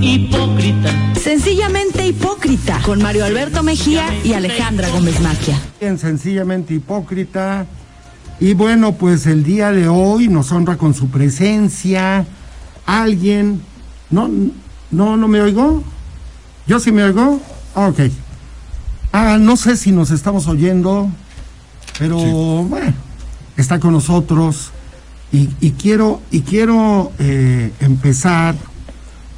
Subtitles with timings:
[0.00, 1.14] hipócrita.
[1.14, 5.60] Sencillamente hipócrita, con Mario Alberto Mejía y Alejandra Gómez Maquia.
[5.80, 7.66] Bien, sencillamente hipócrita.
[8.40, 12.26] Y bueno, pues el día de hoy nos honra con su presencia
[12.86, 13.60] alguien.
[14.10, 14.30] No,
[14.90, 15.82] no, no me oigo.
[16.66, 17.40] ¿Yo sí me oigo?
[17.74, 18.00] Ah, ok.
[19.12, 21.10] Ah, no sé si nos estamos oyendo,
[21.98, 22.94] pero bueno,
[23.56, 24.70] está con nosotros.
[25.32, 28.54] Y, y quiero, y quiero eh, empezar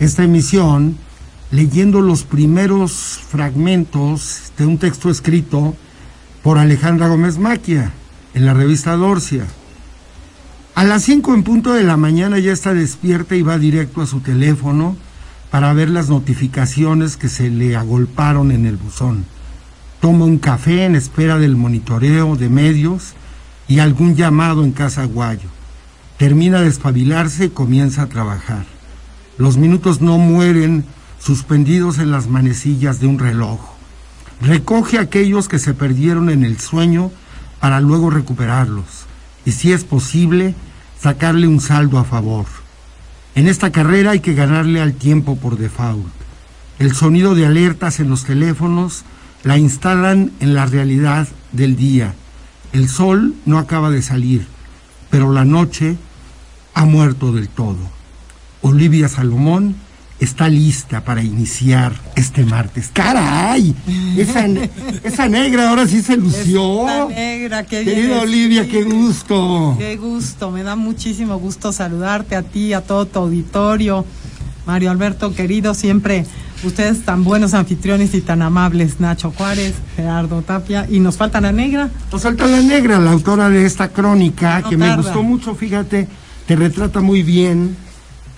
[0.02, 0.96] esta emisión
[1.52, 5.76] leyendo los primeros fragmentos de un texto escrito
[6.42, 7.92] por Alejandra Gómez Maquia
[8.34, 9.44] en la revista Dorcia.
[10.74, 14.06] A las 5 en punto de la mañana ya está despierta y va directo a
[14.06, 14.96] su teléfono
[15.50, 19.24] para ver las notificaciones que se le agolparon en el buzón.
[20.00, 23.12] Toma un café en espera del monitoreo de medios
[23.68, 25.48] y algún llamado en Casa Guayo.
[26.16, 28.64] Termina de espabilarse y comienza a trabajar.
[29.42, 30.84] Los minutos no mueren
[31.18, 33.58] suspendidos en las manecillas de un reloj.
[34.40, 37.10] Recoge aquellos que se perdieron en el sueño
[37.58, 38.84] para luego recuperarlos
[39.44, 40.54] y si es posible
[40.96, 42.46] sacarle un saldo a favor.
[43.34, 46.06] En esta carrera hay que ganarle al tiempo por default.
[46.78, 49.02] El sonido de alertas en los teléfonos
[49.42, 52.14] la instalan en la realidad del día.
[52.72, 54.46] El sol no acaba de salir,
[55.10, 55.96] pero la noche
[56.74, 58.01] ha muerto del todo.
[58.62, 59.74] Olivia Salomón
[60.20, 62.90] está lista para iniciar este martes.
[62.92, 63.74] ¡Caray!
[64.16, 64.46] Esa,
[65.02, 66.88] esa negra ahora sí se lució.
[66.88, 69.74] Esta negra, qué bien Querida Olivia, qué gusto.
[69.78, 74.04] Qué gusto, me da muchísimo gusto saludarte a ti, a todo tu auditorio.
[74.64, 76.24] Mario Alberto, querido, siempre
[76.62, 79.00] ustedes tan buenos anfitriones y tan amables.
[79.00, 81.90] Nacho Juárez, Gerardo Tapia, y nos falta la negra.
[82.12, 86.06] Nos falta la negra, la autora de esta crónica, No que me gustó mucho, fíjate,
[86.46, 87.76] te retrata muy bien.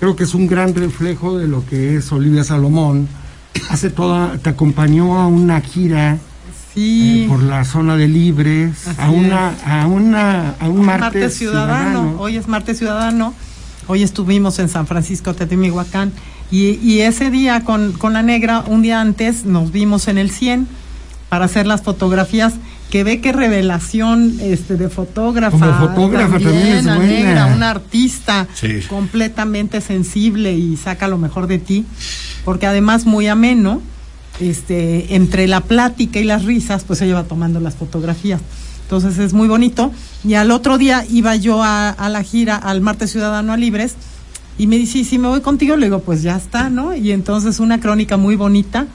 [0.01, 3.09] Creo que es un gran reflejo de lo que es Olivia Salomón.
[3.71, 6.19] Hace toda, te acompañó a una gira
[6.75, 7.23] Sí.
[7.25, 12.17] eh, por la zona de Libres, Así a una, a una, a un martes, ciudadano.
[12.19, 13.33] Hoy es martes ciudadano.
[13.87, 16.13] Hoy estuvimos en San Francisco Tetemihuacán
[16.51, 20.31] y, y ese día con, con la negra, un día antes, nos vimos en el
[20.31, 20.67] 100
[21.29, 22.55] para hacer las fotografías.
[22.91, 25.59] Que ve qué revelación este, de fotógrafa.
[25.59, 27.13] Como fotógrafa también es la buena.
[27.13, 28.81] negra, una artista Sí.
[28.89, 31.85] completamente sensible y saca lo mejor de ti.
[32.45, 33.81] Porque además muy ameno,
[34.41, 38.41] este, entre la plática y las risas, pues ella va tomando las fotografías.
[38.83, 39.91] Entonces es muy bonito.
[40.25, 43.95] Y al otro día iba yo a, a la gira, al Martes Ciudadano a Libres,
[44.59, 46.95] y me dice, "¿Y si me voy contigo, le digo, pues ya está, ¿no?
[46.95, 48.87] Y entonces una crónica muy bonita.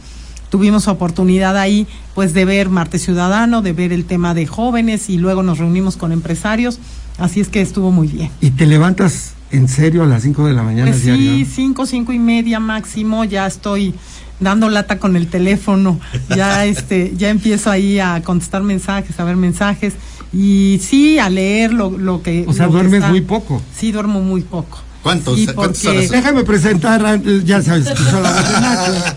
[0.49, 5.17] Tuvimos oportunidad ahí, pues, de ver Martes Ciudadano, de ver el tema de jóvenes, y
[5.17, 6.79] luego nos reunimos con empresarios.
[7.17, 8.31] Así es que estuvo muy bien.
[8.41, 12.13] Y te levantas en serio a las 5 de la mañana Pues sí, cinco, cinco
[12.13, 13.93] y media máximo, ya estoy
[14.39, 15.99] dando lata con el teléfono,
[16.35, 19.95] ya este, ya empiezo ahí a contestar mensajes, a ver mensajes,
[20.31, 22.45] y sí, a leer lo, lo que.
[22.47, 23.61] O sea, duermes muy poco.
[23.75, 24.79] Sí, duermo muy poco.
[25.03, 26.09] ¿Cuántos- porque- horas?
[26.09, 29.15] Déjame presentar, ya sabes, escuchó la voz de Nacho.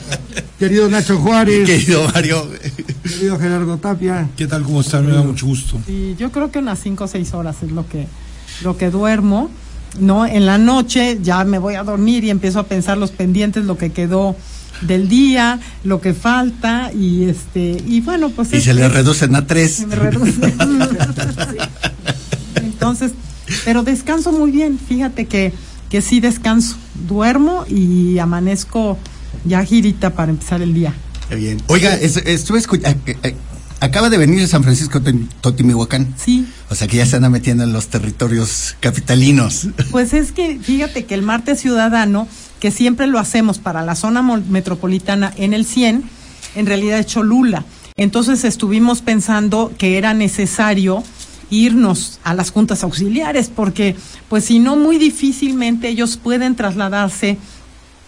[0.59, 2.49] Querido Nacho Juárez, Querido Mario,
[3.03, 4.29] querido Gerardo Tapia.
[4.37, 4.63] ¿Qué tal?
[4.63, 5.05] ¿Cómo están?
[5.07, 5.77] Me da mucho gusto.
[5.87, 8.07] Sí, yo creo que unas cinco o seis horas es lo que,
[8.63, 9.51] lo que duermo,
[9.99, 10.25] ¿no?
[10.25, 13.77] En la noche ya me voy a dormir y empiezo a pensar los pendientes, lo
[13.77, 14.37] que quedó
[14.83, 19.35] del día, lo que falta, y este, y bueno, pues y es- se le reducen
[19.35, 19.73] a tres.
[19.75, 20.33] se me reduce.
[20.53, 21.59] Sí.
[22.57, 23.13] Entonces,
[23.65, 25.53] pero descanso muy bien, fíjate que,
[25.93, 26.77] que sí descanso,
[27.07, 28.97] duermo y amanezco
[29.45, 30.95] ya girita para empezar el día.
[31.29, 31.63] Bien.
[31.67, 32.99] Oiga, es- estuve escuchando.
[33.79, 36.15] Acaba de venir de San Francisco Toti- Totimihuacán.
[36.17, 39.69] Sí, O sea que ya se anda metiendo en los territorios capitalinos.
[39.91, 42.27] Pues es que fíjate que el martes ciudadano,
[42.59, 46.05] que siempre lo hacemos para la zona metropolitana en el 100,
[46.55, 47.67] en realidad es Cholula.
[47.99, 51.05] Entonces estuvimos pensando que era necesario
[51.53, 53.95] irnos a las juntas auxiliares, porque
[54.29, 57.37] pues si no, muy difícilmente ellos pueden trasladarse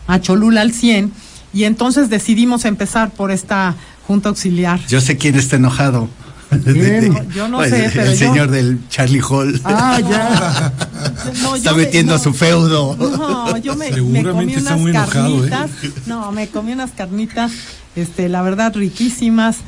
[0.06, 1.12] a Cholula al 100,
[1.52, 3.74] y entonces decidimos empezar por esta
[4.06, 4.80] junta auxiliar.
[4.88, 6.08] Yo sé quién está enojado.
[7.34, 9.60] Yo no Pues, sé, pero El yo- señor del Charlie Hall.
[9.64, 10.72] Ah, ya.
[11.42, 12.16] No, está yo me- metiendo no.
[12.16, 12.96] a su feudo.
[12.96, 15.48] No, yo me, comí está unas muy enojado, ¿eh?
[15.50, 15.70] carnitas.
[16.06, 17.52] No, me comí unas carnitas,
[17.96, 19.58] este, la verdad, riquísimas.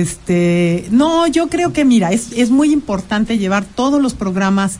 [0.00, 4.78] Este, no, yo creo que, mira, es, es muy importante llevar todos los programas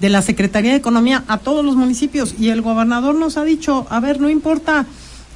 [0.00, 2.34] de la Secretaría de Economía a todos los municipios.
[2.38, 4.86] Y el gobernador nos ha dicho, a ver, no importa,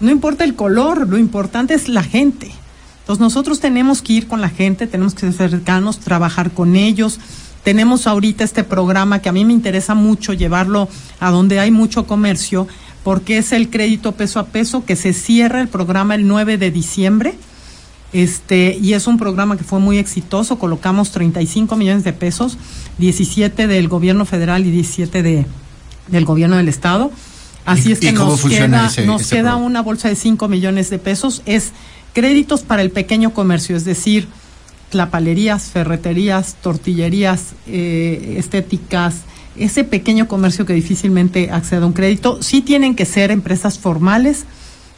[0.00, 2.50] no importa el color, lo importante es la gente.
[3.00, 7.20] Entonces nosotros tenemos que ir con la gente, tenemos que ser cercanos, trabajar con ellos.
[7.62, 10.88] Tenemos ahorita este programa que a mí me interesa mucho llevarlo
[11.20, 12.66] a donde hay mucho comercio
[13.04, 16.70] porque es el crédito peso a peso que se cierra el programa el 9 de
[16.70, 17.34] diciembre.
[18.12, 22.58] Este, y es un programa que fue muy exitoso, colocamos 35 millones de pesos,
[22.98, 25.46] 17 del gobierno federal y 17 de,
[26.08, 27.12] del gobierno del estado.
[27.64, 30.90] Así ¿Y- es que nos queda, ese- nos ese queda una bolsa de 5 millones
[30.90, 31.42] de pesos.
[31.46, 31.70] Es
[32.12, 34.26] créditos para el pequeño comercio, es decir,
[34.90, 39.16] tlapalerías, ferreterías, tortillerías, eh, estéticas,
[39.56, 42.42] ese pequeño comercio que difícilmente accede a un crédito.
[42.42, 44.44] Sí tienen que ser empresas formales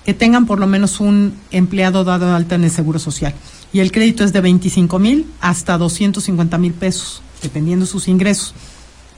[0.05, 3.35] que tengan por lo menos un empleado dado de alta en el Seguro Social.
[3.73, 8.55] Y el crédito es de 25 mil hasta 250 mil pesos, dependiendo sus ingresos.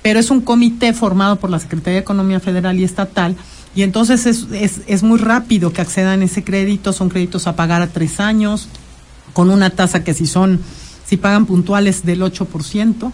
[0.02, 3.36] Pero es un comité formado por la Secretaría de Economía Federal y Estatal,
[3.74, 7.56] y entonces es, es, es muy rápido que accedan a ese crédito, son créditos a
[7.56, 8.68] pagar a tres años,
[9.32, 10.60] con una tasa que si son,
[11.04, 13.12] si pagan puntuales del 8%,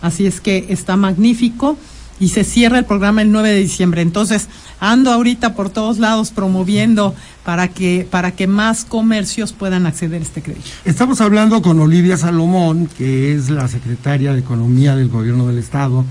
[0.00, 1.76] así es que está magnífico,
[2.20, 4.02] y se cierra el programa el 9 de diciembre.
[4.02, 4.48] Entonces,
[4.80, 10.24] ando ahorita por todos lados promoviendo para que, para que más comercios puedan acceder a
[10.24, 10.66] este crédito.
[10.84, 16.04] Estamos hablando con Olivia Salomón, que es la secretaria de Economía del Gobierno del Estado,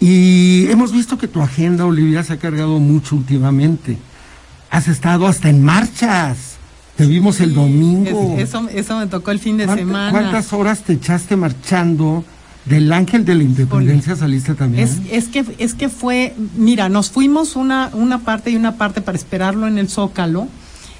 [0.00, 3.96] y hemos visto que tu agenda, Olivia, se ha cargado mucho últimamente.
[4.70, 6.56] Has estado hasta en marchas.
[6.96, 8.34] Te vimos el domingo.
[8.36, 10.10] Es- eso, eso me tocó el fin de ¿Cuánta- semana.
[10.10, 12.24] ¿Cuántas horas te echaste marchando?
[12.66, 14.84] Del Ángel de la Independencia saliste también.
[14.84, 19.02] Es, es que es que fue, mira, nos fuimos una una parte y una parte
[19.02, 20.48] para esperarlo en el Zócalo.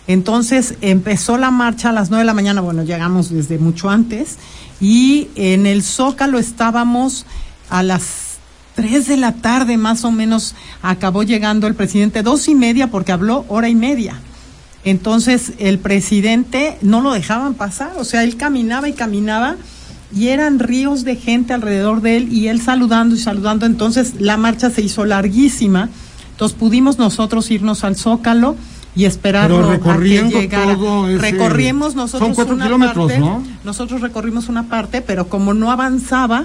[0.07, 4.37] Entonces empezó la marcha a las 9 de la mañana, bueno, llegamos desde mucho antes
[4.79, 7.25] y en el Zócalo estábamos
[7.71, 8.35] a las
[8.75, 13.13] 3 de la tarde más o menos acabó llegando el presidente, dos y media porque
[13.13, 14.21] habló hora y media.
[14.85, 19.57] Entonces el presidente no lo dejaban pasar, o sea, él caminaba y caminaba
[20.17, 23.67] y eran ríos de gente alrededor de él y él saludando y saludando.
[23.67, 25.89] Entonces la marcha se hizo larguísima.
[26.33, 28.57] Entonces pudimos nosotros irnos al Zócalo
[28.97, 30.75] y esperarlo Pero recorriendo a que llegara.
[30.77, 33.19] todo ese- Recorrimos nosotros son cuatro una kilómetros, parte.
[33.21, 33.43] ¿no?
[33.65, 36.45] Nosotros recorrimos una parte, pero como no avanzaba,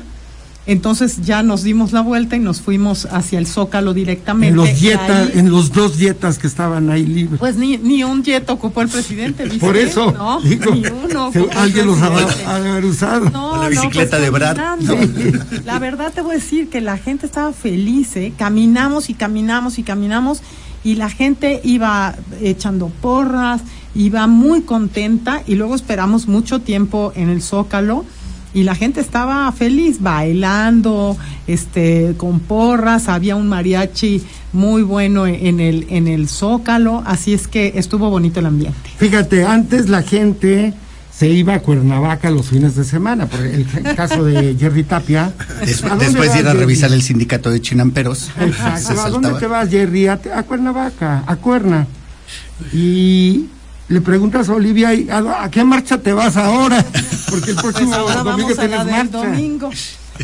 [0.72, 4.50] entonces ya nos dimos la vuelta y nos fuimos hacia el Zócalo directamente.
[4.50, 7.40] en los ahí- en los dos dietas que estaban ahí libres.
[7.40, 9.60] pues ni, ni un jet ocupó el presidente, ¿viste?
[9.60, 11.32] Por eso, no, digo, ni uno.
[11.56, 12.10] alguien los ha,
[12.86, 13.30] usado.
[13.32, 14.58] No, O la no, bicicleta pues, de Brad.
[15.66, 18.34] La verdad te voy a decir que la gente estaba feliz, ¿eh?
[18.38, 20.42] Caminamos y caminamos y caminamos
[20.84, 23.62] y la gente iba echando porras,
[23.96, 28.06] iba muy contenta y luego esperamos mucho tiempo en el Zócalo
[28.54, 31.18] y la gente estaba feliz bailando,
[31.48, 34.24] este, con porras, había un mariachi
[34.54, 38.90] muy bueno en el en el Zócalo, así es que estuvo bonito el ambiente.
[38.98, 40.74] Fíjate, antes la gente
[41.12, 43.66] se iba a Cuernavaca los fines de semana, por el
[43.96, 45.34] caso de Jerry Tapia.
[45.66, 46.60] Des- ¿A dónde después de ir a Jerry?
[46.62, 49.02] revisar el sindicato de chinamperos, Exacto.
[49.02, 50.08] ¿A dónde te vas, Jerry?
[50.08, 51.86] A, a Cuernavaca, a Cuerna.
[52.74, 53.46] Y
[53.90, 56.86] le preguntas a Olivia, ¿y ¿a, a qué marcha te vas ahora?
[57.30, 59.18] Porque el próximo Pues ahora domingo vamos a la del marcha.
[59.30, 59.70] domingo.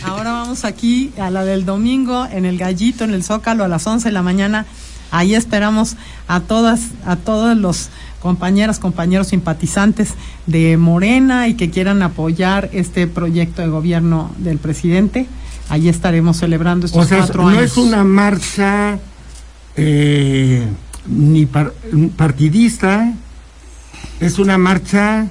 [0.03, 3.85] Ahora vamos aquí a la del domingo en el Gallito, en el Zócalo a las
[3.87, 4.65] 11 de la mañana.
[5.11, 5.95] Ahí esperamos
[6.27, 7.89] a todas, a todos los
[8.21, 10.09] compañeras, compañeros simpatizantes
[10.47, 15.27] de Morena y que quieran apoyar este proyecto de gobierno del presidente.
[15.69, 17.63] Ahí estaremos celebrando estos O sea, cuatro no años.
[17.63, 18.99] es una marcha
[19.77, 20.67] eh,
[21.07, 21.73] ni par-
[22.17, 23.13] partidista,
[24.19, 25.27] es una marcha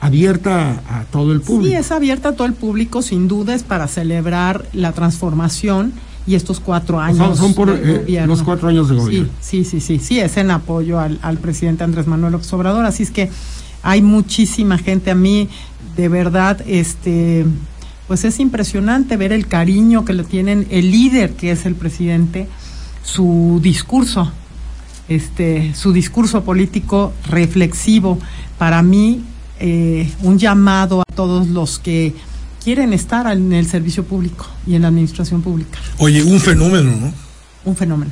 [0.00, 1.70] abierta a, todo el público.
[1.70, 5.92] Sí, es abierta a todo el público, sin duda es para celebrar la transformación
[6.26, 7.18] y estos cuatro años.
[7.18, 8.26] Son- son por, del eh, gobierno.
[8.34, 9.28] los cuatro años de gobierno.
[9.40, 12.84] Sí, sí, sí, sí, sí, es en apoyo al, al presidente Andrés Manuel López Obrador,
[12.84, 13.30] así es que
[13.82, 15.48] hay muchísima gente a mí,
[15.96, 17.46] de verdad, este,
[18.08, 22.48] pues es impresionante ver el cariño que le tienen el líder que es el presidente,
[23.02, 24.30] su discurso,
[25.08, 28.18] este, su discurso político reflexivo,
[28.58, 29.22] para mí
[29.60, 32.14] eh, un llamado a todos los que
[32.62, 35.78] quieren estar en el servicio público y en la administración pública.
[35.98, 37.12] Oye, un fenómeno, ¿no?
[37.64, 38.10] Un fenómeno.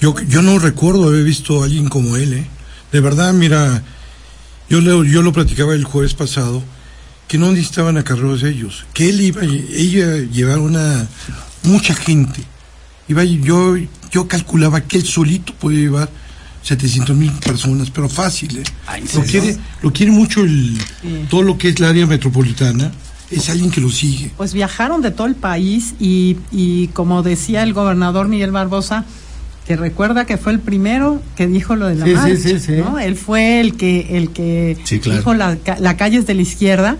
[0.00, 2.46] Yo, yo no recuerdo haber visto a alguien como él, ¿eh?
[2.92, 3.82] De verdad, mira,
[4.68, 6.62] yo, le- yo lo platicaba el jueves pasado,
[7.28, 11.06] que no necesitaban acarreos ellos, que él iba, ella llevar una,
[11.62, 12.42] mucha gente.
[13.08, 13.76] Iba, yo,
[14.10, 16.10] yo calculaba que él solito podía llevar
[16.62, 18.62] 700 mil personas, pero fácil, ¿eh?
[18.86, 21.24] Ay, Lo quiere, lo quiere mucho el, Sí.
[21.30, 22.92] todo lo que es el área metropolitana,
[23.30, 24.30] es alguien que lo sigue.
[24.36, 29.04] Pues viajaron de todo el país y, y como decía el gobernador Miguel Barbosa,
[29.66, 32.72] que recuerda que fue el primero que dijo lo de la Sí, marcha, sí, sí.
[32.72, 32.98] ¿no?
[32.98, 35.18] Él fue el que el que Sí, claro.
[35.18, 36.96] dijo la, ca- la calle es de la izquierda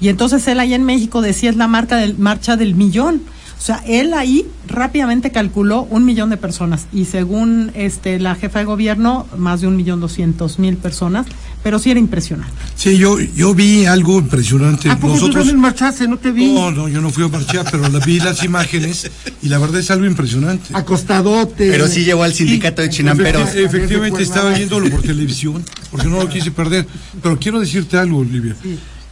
[0.00, 3.20] y entonces él allá en México decía es la marca del marcha del millón.
[3.64, 8.58] O sea, él ahí rápidamente calculó un millón de personas y según este la jefa
[8.58, 11.24] de gobierno, más de un millón doscientos mil personas,
[11.62, 12.52] pero sí era impresionante.
[12.76, 14.90] Sí, yo, yo vi algo impresionante.
[14.90, 16.06] ¿A poco tú Nosotros, también marchaste?
[16.06, 16.52] No te vi.
[16.52, 19.80] no, no, yo no fui a marchar, pero la- vi las imágenes y la verdad
[19.80, 20.68] es algo impresionante.
[20.74, 21.70] Acostadote.
[21.70, 23.48] Pero sí llevó al sindicato de chinamperos.
[23.54, 26.86] Efecti- Efectivamente Recuerda- estaba viéndolo por televisión, porque no lo quise perder.
[27.22, 28.56] Pero quiero decirte algo, Olivia.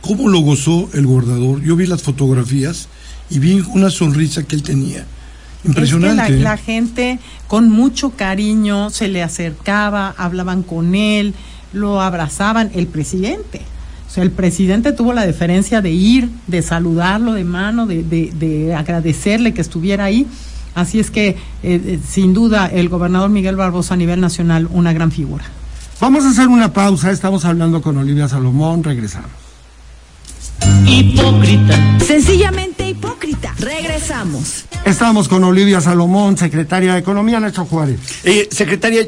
[0.02, 1.62] ¿Cómo lo gozó el gobernador?
[1.62, 2.88] Yo vi las fotografías
[3.34, 5.04] y vi una sonrisa que él tenía.
[5.64, 6.22] Impresionante.
[6.22, 6.38] Es que ¿eh?
[6.38, 11.34] la, la gente con mucho cariño se le acercaba, hablaban con él,
[11.72, 13.60] lo abrazaban, el presidente.
[14.08, 18.32] O sea, el presidente tuvo la deferencia de ir, de saludarlo de mano, de, de-
[18.38, 20.26] de agradecerle que estuviera ahí.
[20.74, 24.92] Así es que, eh, eh, sin duda, el gobernador Miguel Barbosa a nivel nacional, una
[24.92, 25.44] gran figura.
[26.00, 27.10] Vamos a hacer una pausa.
[27.10, 28.82] Estamos hablando con Olivia Salomón.
[28.82, 29.30] Regresamos.
[30.86, 31.98] Hipócrita.
[32.00, 33.54] Sencillamente hipócrita.
[33.58, 34.64] Regresamos.
[34.84, 38.00] Estamos con Olivia Salomón, secretaria de Economía, Nacho Juárez.
[38.24, 39.06] Eh, secretaria,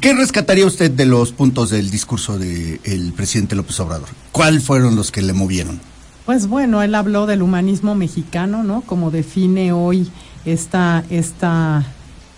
[0.00, 4.08] ¿qué rescataría usted de los puntos del discurso del presidente López Obrador?
[4.32, 5.80] ¿Cuáles fueron los que le movieron?
[6.26, 8.82] Pues bueno, él habló del humanismo mexicano, ¿no?
[8.82, 10.08] Como define hoy
[10.44, 11.84] esta, esta,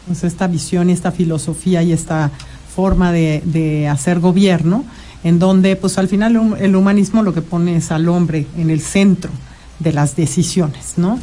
[0.07, 2.31] pues esta visión y esta filosofía y esta
[2.75, 4.85] forma de, de hacer gobierno,
[5.25, 8.81] en donde pues al final el humanismo lo que pone es al hombre en el
[8.81, 9.31] centro
[9.79, 11.19] de las decisiones, ¿no?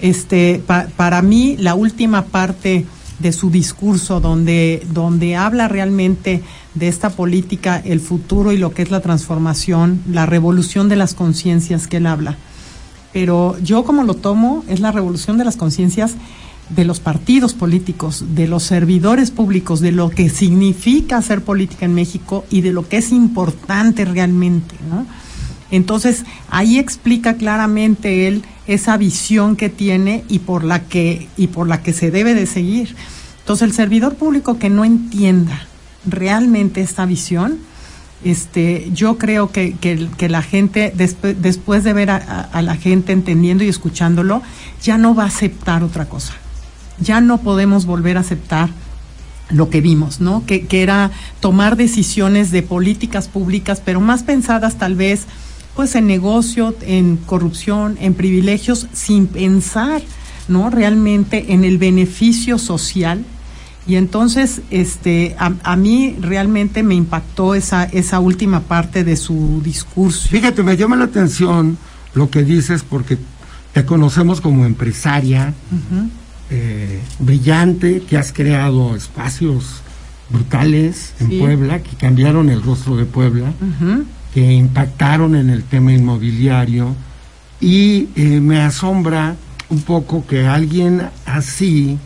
[0.00, 2.86] Este, pa- para mí la última parte
[3.18, 6.42] de su discurso donde, donde habla realmente
[6.74, 11.14] de esta política, el futuro y lo que es la transformación, la revolución de las
[11.14, 12.36] conciencias que él habla.
[13.12, 16.14] Pero yo como lo tomo es la revolución de las conciencias
[16.70, 21.94] de los partidos políticos, de los servidores públicos, de lo que significa hacer política en
[21.94, 25.06] México y de lo que es importante realmente, ¿no?
[25.70, 31.68] Entonces, ahí explica claramente él esa visión que tiene y por la que y por
[31.68, 32.94] la que se debe de seguir.
[33.40, 35.66] Entonces, el servidor público que no entienda
[36.06, 37.58] realmente esta visión,
[38.24, 43.12] este, yo creo que, que- la gente, despu- después de ver a- a la gente
[43.12, 44.42] entendiendo y escuchándolo,
[44.82, 46.34] ya no va a aceptar otra cosa.
[47.00, 48.70] Ya no podemos volver a aceptar
[49.50, 50.44] lo que vimos, ¿no?
[50.46, 55.24] Que, que era tomar decisiones de políticas públicas, pero más pensadas tal vez,
[55.74, 60.02] pues en negocio, en corrupción, en privilegios, sin pensar,
[60.48, 60.70] ¿no?
[60.70, 63.24] Realmente en el beneficio social.
[63.86, 69.62] Y entonces, este, a, a mí realmente me impactó esa, esa última parte de su
[69.64, 70.28] discurso.
[70.28, 71.78] Fíjate, me llama la atención
[72.12, 73.16] lo que dices porque
[73.72, 75.54] te conocemos como empresaria
[76.50, 79.82] eh, brillante, que has creado espacios
[80.30, 81.38] brutales en Sí.
[81.38, 83.52] Puebla, que cambiaron el rostro de Puebla,
[84.34, 86.94] que impactaron en el tema inmobiliario.
[87.60, 89.36] Y eh, me asombra
[89.70, 91.98] un poco que alguien así,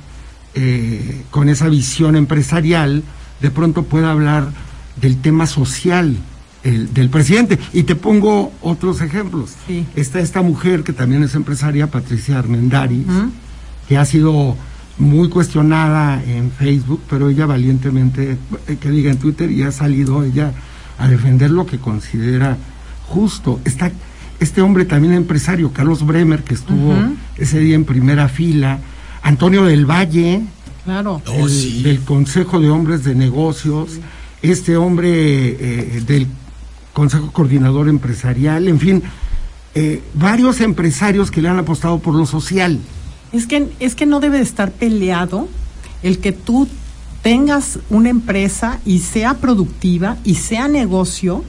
[0.54, 3.02] eh, con esa visión empresarial,
[3.40, 4.50] de pronto pueda hablar
[5.00, 6.16] del tema social
[6.64, 7.58] el- del presidente.
[7.72, 9.50] Y te pongo otros ejemplos.
[9.66, 9.84] Sí.
[9.96, 13.30] Está esta mujer que también es empresaria, Patricia Armendáriz, Ujú.
[13.92, 14.56] Que ha sido
[14.96, 20.25] muy cuestionada en Facebook, pero ella valientemente, eh, que diga en Twitter, y ha salido
[20.25, 20.52] ella
[20.99, 22.56] a defender lo que considera
[23.06, 23.61] justo.
[23.66, 23.92] Está
[24.40, 26.94] este hombre también empresario, Carlos Bremer, que estuvo
[27.37, 28.78] ese día en primera fila,
[29.22, 30.40] Antonio del Valle,
[30.84, 31.20] Claro.
[31.28, 31.82] Oh, el- sí.
[31.82, 33.99] del Consejo de Hombres de Negocios,
[34.40, 36.26] este hombre eh, del
[36.94, 39.02] Consejo Coordinador Empresarial, en fin,
[39.75, 42.78] eh, varios empresarios que le han apostado por lo social.
[43.32, 45.48] Es que, es que no debe de estar peleado
[46.02, 46.68] el que tú
[47.22, 51.44] tengas una empresa y sea productiva y sea negocio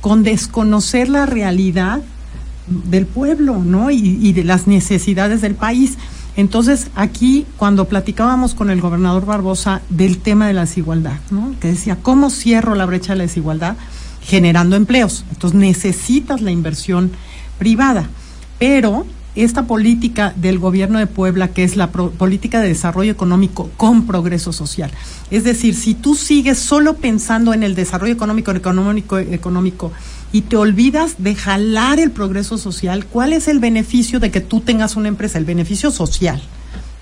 [0.00, 2.00] con desconocer la realidad
[2.68, 3.90] del pueblo, ¿no?
[3.90, 5.98] Y, de las necesidades del país.
[6.36, 11.54] Entonces, aquí, cuando platicábamos con el gobernador Barbosa del tema de la desigualdad, ¿no?
[11.60, 13.76] Que decía, ¿cómo cierro la brecha de la desigualdad?
[14.22, 15.24] Generando empleos.
[15.30, 17.10] Entonces, necesitas la inversión
[17.58, 18.08] privada.
[18.58, 19.04] Pero
[19.44, 24.52] esta política del gobierno de Puebla, que es la política de desarrollo económico con progreso
[24.52, 24.90] social.
[25.30, 29.92] Es decir, si tú sigues solo pensando en el desarrollo económico, económico, económico,
[30.32, 34.60] y te olvidas de jalar el progreso social, ¿cuál es el beneficio de que tú
[34.60, 35.38] tengas una empresa?
[35.38, 36.42] El beneficio social.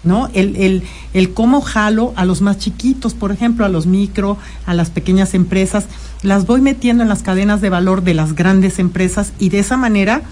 [0.05, 0.31] ¿no?
[0.35, 0.83] El, el,
[1.15, 5.35] el cómo jalo a los más chiquitos, por ejemplo, a los micro, a las pequeñas
[5.35, 5.87] empresas,
[6.23, 9.77] las voy metiendo en las cadenas de valor de las grandes empresas y de esa
[9.77, 10.23] manera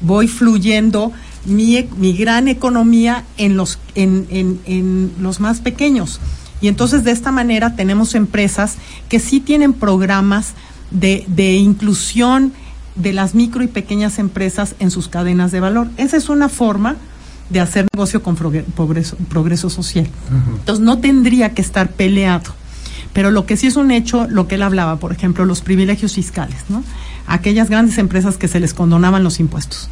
[0.00, 1.12] voy fluyendo
[1.46, 6.20] mi, mi gran economía en los, en, en, en los más pequeños.
[6.60, 8.76] Y entonces de esta manera tenemos empresas
[9.08, 10.54] que sí tienen programas
[10.90, 12.52] de, de inclusión
[12.94, 15.88] de las micro y pequeñas empresas en sus cadenas de valor.
[15.96, 16.96] Esa es una forma
[17.50, 20.08] de hacer negocio con progreso, progreso social.
[20.58, 22.54] Entonces no tendría que estar peleado.
[23.12, 26.14] Pero lo que sí es un hecho, lo que él hablaba, por ejemplo, los privilegios
[26.14, 26.82] fiscales, ¿no?
[27.26, 29.88] Aquellas grandes empresas que se les condonaban los impuestos.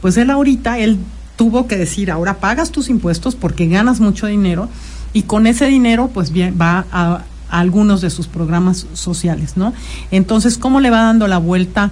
[0.00, 0.98] Pues él ahorita, él
[1.36, 4.68] tuvo que decir, ahora pagas tus impuestos porque ganas mucho dinero
[5.12, 9.72] y con ese dinero pues bien, va a, a algunos de sus programas sociales, ¿no?
[10.10, 11.90] Entonces, ¿cómo le va dando la vuelta?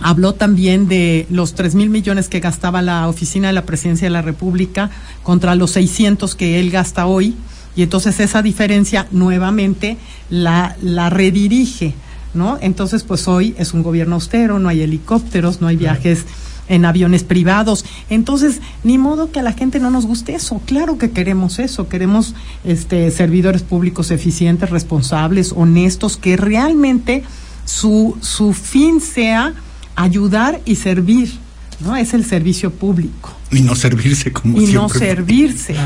[0.00, 4.10] Habló también de los 3 mil millones que gastaba la oficina de la presidencia de
[4.10, 4.90] la República
[5.22, 7.34] contra los 600 que él gasta hoy.
[7.76, 9.96] Y entonces esa diferencia nuevamente
[10.30, 11.94] la, la redirige,
[12.34, 12.58] ¿no?
[12.60, 16.24] Entonces, pues hoy es un gobierno austero, no hay helicópteros, no hay viajes
[16.68, 17.84] en aviones privados.
[18.10, 20.60] Entonces, ni modo que a la gente no nos guste eso.
[20.64, 21.88] Claro que queremos eso.
[21.88, 27.24] Queremos este, servidores públicos eficientes, responsables, honestos, que realmente
[27.64, 29.54] su, su fin sea
[29.96, 31.32] ayudar y servir.
[31.80, 31.96] ¿no?
[31.96, 33.30] Es el servicio público.
[33.50, 35.76] Y no servirse como Y no servirse.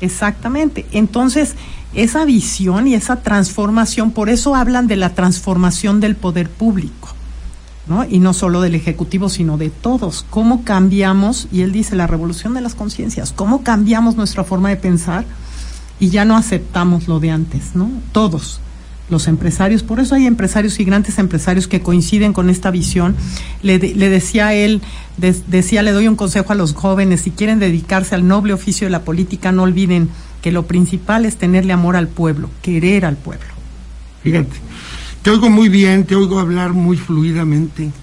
[0.00, 0.84] Exactamente.
[0.92, 1.54] Entonces,
[1.94, 7.13] esa visión y esa transformación, por eso hablan de la transformación del poder público
[7.86, 8.04] ¿no?
[8.04, 10.24] Y no solo del Ejecutivo, sino de todos.
[10.30, 11.48] ¿Cómo cambiamos?
[11.52, 15.24] Y él dice, la revolución de las conciencias, ¿cómo cambiamos nuestra forma de pensar?
[16.00, 17.90] Y ya no aceptamos lo de antes, ¿no?
[18.12, 18.60] Todos
[19.10, 23.14] los empresarios, por eso hay empresarios y grandes empresarios que coinciden con esta visión.
[23.62, 24.80] Le, decía él,
[25.18, 28.90] decía, le doy un consejo a los jóvenes, si quieren dedicarse al noble oficio de
[28.90, 30.08] la política, no olviden
[30.40, 33.46] que lo principal es tenerle amor al pueblo, querer al pueblo.
[34.22, 34.56] Fíjate,
[35.24, 37.90] te oigo muy bien, te oigo hablar muy fluidamente.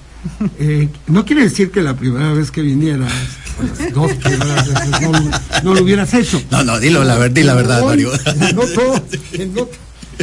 [0.60, 3.12] Eh, no quiere decir que la primera vez que vinieras,
[3.60, 5.12] las dos primeras veces, no,
[5.64, 6.40] no, lo hubieras hecho.
[6.52, 8.12] No, no, dilo la, di la verdad, Mario.
[8.54, 9.04] Noto,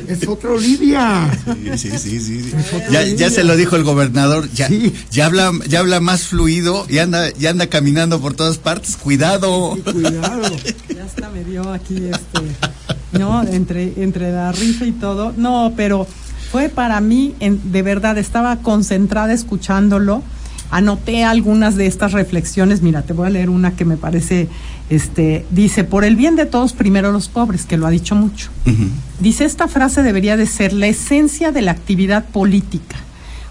[0.07, 1.29] es otra Olivia.
[1.77, 2.53] Sí, sí, sí, sí.
[2.93, 4.69] Ya, ya, se lo dijo el gobernador, ya,
[5.11, 8.97] ya habla, ya habla más fluido y anda, ya anda caminando por todas partes.
[8.97, 9.77] Cuidado.
[9.83, 10.57] cuidado.
[10.95, 15.35] Ya hasta me dio aquí este, no, entre, entre la risa y todo.
[15.37, 16.07] No, pero
[16.51, 20.23] fue para mí, de verdad, estaba concentrada escuchándolo.
[20.71, 22.83] Anoté algunas de estas reflexiones.
[22.83, 24.49] Mira, te voy a leer una que me parece,
[24.89, 28.51] este, dice, por el bien de todos, primero los pobres, que lo ha dicho mucho.
[29.21, 32.97] Dice, esta frase debería de ser la esencia de la actividad política,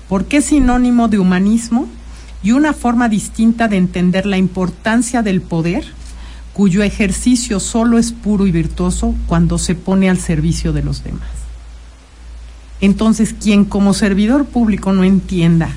[0.09, 1.87] porque es sinónimo de humanismo
[2.43, 5.85] y una forma distinta de entender la importancia del poder,
[6.53, 11.36] cuyo ejercicio solo es puro y virtuoso cuando se pone al servicio de los demás.
[12.81, 15.69] Entonces, quien como servidor público no entienda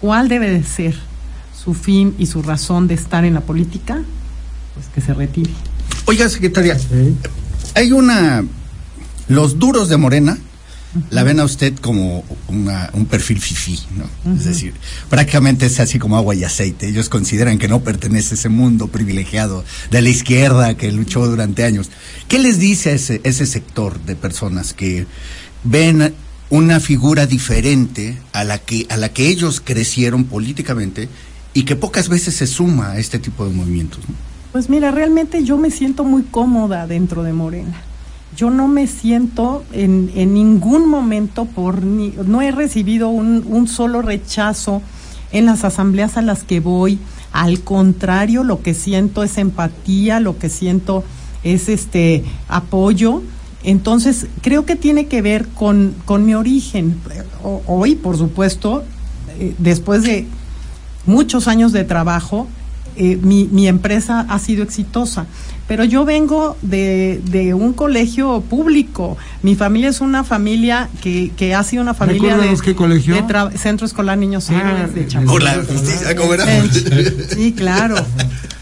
[0.00, 0.94] cuál debe de ser
[1.62, 4.02] su fin y su razón de estar en la política,
[4.74, 5.50] pues que se retire.
[6.06, 6.76] Oiga, secretaria,
[7.74, 8.44] hay una...
[9.28, 10.38] Los duros de Morena
[11.10, 14.34] la ven a usted como un perfil fifí, ¿no?
[14.34, 14.74] Es decir,
[15.08, 16.88] prácticamente es así como agua y aceite.
[16.88, 21.62] Ellos consideran que no pertenece a ese mundo privilegiado de la izquierda que luchó durante
[21.62, 21.90] años.
[22.26, 25.06] ¿Qué les dice a ese, ese sector de personas que
[25.64, 26.14] ven
[26.50, 31.08] una figura diferente a la que a la que ellos crecieron políticamente
[31.54, 34.00] y que pocas veces se suma a este tipo de movimientos.
[34.52, 37.82] Pues mira, realmente yo me siento muy cómoda dentro de Morena.
[38.36, 43.68] Yo no me siento en, en ningún momento por ni, no he recibido un, un
[43.68, 44.82] solo rechazo
[45.32, 46.98] en las asambleas a las que voy.
[47.32, 51.04] Al contrario, lo que siento es empatía, lo que siento
[51.44, 53.22] es este apoyo
[53.62, 56.96] entonces, creo que tiene que ver con, con mi origen.
[57.42, 58.84] hoy, por supuesto,
[59.38, 60.26] eh, después de
[61.06, 62.46] muchos años de trabajo,
[62.96, 65.26] eh, mi, mi, empresa ha sido exitosa.
[65.68, 69.16] Pero yo vengo de, de un colegio público.
[69.42, 73.14] Mi familia es una familia que, que ha sido una familia de, qué colegio?
[73.14, 76.44] de Centro Escolar Niños ah, de Por la justicia, ¿cómo era?
[77.28, 77.94] Sí, claro.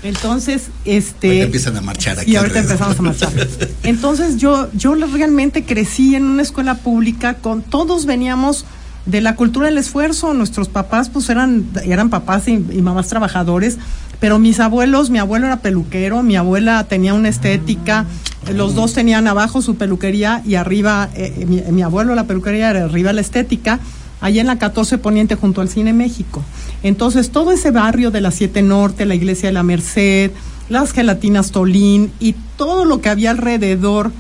[0.02, 1.42] Entonces, este.
[1.42, 2.32] empiezan a marchar aquí.
[2.32, 3.32] Y ahorita empezamos a marchar.
[3.82, 8.64] Entonces, yo, yo realmente crecí en una escuela pública con todos veníamos
[9.06, 10.34] de la cultura del esfuerzo.
[10.34, 13.78] Nuestros papás, pues eran, eran papás y, mamás trabajadores,
[14.20, 18.04] pero mis abuelos, mi abuelo era peluquero, mi abuela tenía una estética,
[18.52, 22.70] los dos tenían abajo su peluquería y arriba, eh, eh, mi, mi, abuelo la peluquería
[22.70, 23.80] era arriba la estética
[24.20, 26.42] allá en la 14 Poniente junto al Cine México.
[26.82, 30.30] Entonces, todo ese barrio de la 7 Norte, la Iglesia de la Merced,
[30.68, 34.10] las gelatinas Tolín y todo lo que había alrededor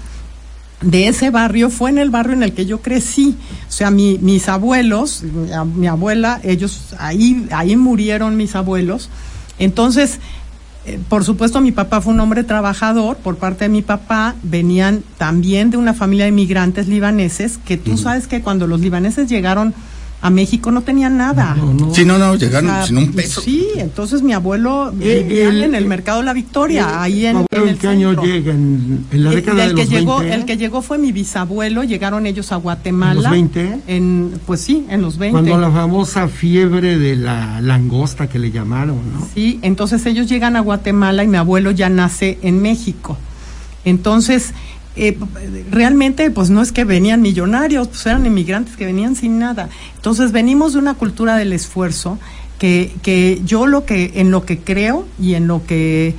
[0.80, 3.36] de ese barrio fue en el barrio en el que yo crecí.
[3.68, 5.24] O sea, mis abuelos,
[5.74, 9.10] mi, abuela, ellos, ahí, ahí murieron mis abuelos.
[9.58, 10.20] Entonces,
[10.88, 13.18] eh, por supuesto, mi papá fue un hombre trabajador.
[13.18, 17.98] Por parte de mi papá, venían también de una familia de inmigrantes libaneses, que tú
[17.98, 19.74] sabes que cuando los libaneses llegaron
[20.20, 21.54] a México no tenían nada.
[21.56, 21.94] No, no.
[21.94, 23.40] Sí, no, no, llegaron O sea, sin un peso.
[23.40, 27.32] Sí, entonces mi abuelo Eh, vivía el- en el eh, mercado La Victoria, ahí en,
[27.34, 28.52] ¿Tu abuelo en en el qué año llega?
[28.52, 30.34] ¿En, en la El- década el de que los llegó, 20?
[30.34, 33.12] el que llegó fue mi bisabuelo, llegaron ellos a Guatemala.
[33.12, 33.78] ¿En los 20?
[33.86, 35.32] En, pues sí, en los 20.
[35.32, 39.28] Cuando la famosa fiebre de la langosta que le llamaron, ¿no?
[39.34, 43.16] Sí, entonces ellos llegan a Guatemala y mi abuelo ya nace en México.
[43.84, 44.52] Entonces,
[44.98, 45.18] eh,
[45.70, 49.68] realmente, pues no es que venían millonarios, pues eran inmigrantes que venían sin nada.
[49.96, 52.18] Entonces, venimos de una cultura del esfuerzo
[52.58, 56.14] que, que yo lo que, en lo que creo y en lo que,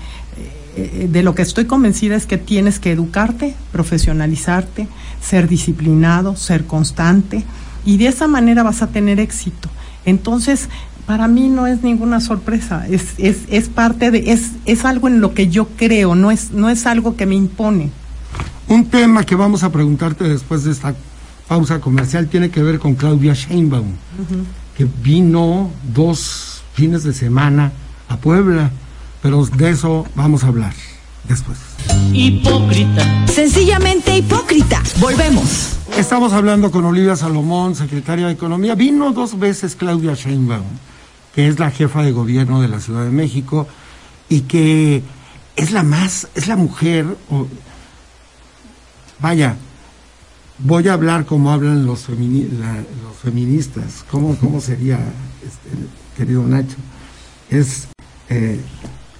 [0.77, 4.87] eh, de lo que estoy convencida es que tienes que educarte, profesionalizarte,
[5.21, 7.43] ser disciplinado, ser constante
[7.85, 9.69] y de esa manera vas a tener éxito.
[10.05, 10.69] Entonces,
[11.05, 15.21] para mí no es ninguna sorpresa, es, es, es parte de, es, es algo en
[15.21, 17.89] lo que yo creo, no es, no es algo que me impone.
[18.69, 20.93] Un tema que vamos a preguntarte después de esta
[21.47, 23.93] pausa comercial tiene que ver con Claudia Sheinbaum,
[24.77, 27.71] que vino dos fines de semana
[28.07, 28.71] a Puebla,
[29.23, 30.73] pero de eso vamos a hablar
[31.27, 31.57] después.
[32.13, 33.25] Hipócrita.
[33.27, 34.83] Sencillamente hipócrita.
[34.99, 35.71] Volvemos.
[35.97, 38.75] Estamos hablando con Olivia Salomón, secretaria de Economía.
[38.75, 40.63] Vino dos veces Claudia Sheinbaum,
[41.33, 43.67] que es la jefa de gobierno de la Ciudad de México
[44.29, 45.01] y que
[45.55, 47.47] es la más, es la mujer, o-
[49.19, 49.55] vaya,
[50.59, 54.03] voy a hablar como hablan los, femini- la- los feministas.
[54.11, 54.97] ¿Cómo, ¿Cómo sería,
[55.45, 55.69] este,
[56.17, 56.75] querido Nacho?
[57.49, 57.87] Es
[58.29, 58.59] eh,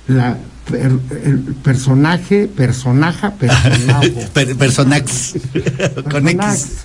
[0.08, 0.38] la,
[0.70, 4.10] per- el personaje, personaje, personaje.
[4.34, 5.34] Per- Personax.
[6.12, 6.28] Con.
[6.28, 6.82] X.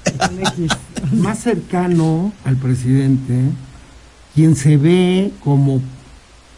[1.13, 3.35] más cercano al presidente,
[4.35, 5.81] quien se ve como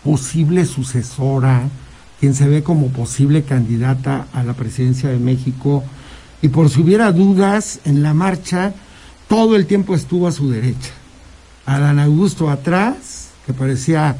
[0.04, 1.62] posible sucesora,
[2.20, 5.82] quien se ve como posible candidata a la presidencia de México,
[6.42, 8.74] y por si hubiera dudas, en la marcha
[9.28, 10.90] todo el tiempo estuvo a su derecha.
[11.64, 14.16] Adán Augusto atrás, que parecía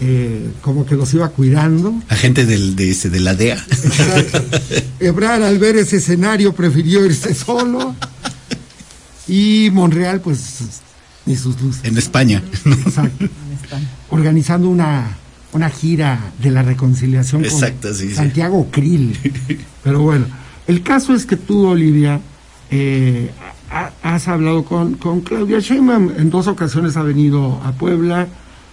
[0.00, 1.94] eh, como que los iba cuidando.
[2.08, 3.64] Agente del, de, de la DEA.
[5.00, 7.94] Ebrard al ver ese escenario prefirió irse solo.
[9.26, 10.58] Y Monreal, pues,
[11.24, 11.84] ni sus luces.
[11.84, 12.42] En España.
[12.64, 13.26] Exacto.
[14.10, 15.16] Organizando una,
[15.52, 18.14] una gira de la reconciliación con Exacto, sí, sí.
[18.14, 19.18] Santiago Krill.
[19.82, 20.26] Pero bueno,
[20.66, 22.20] el caso es que tú, Olivia,
[22.70, 23.30] eh,
[23.70, 26.10] ha- has hablado con, con Claudia Sheinbaum.
[26.18, 28.26] En dos ocasiones ha venido a Puebla.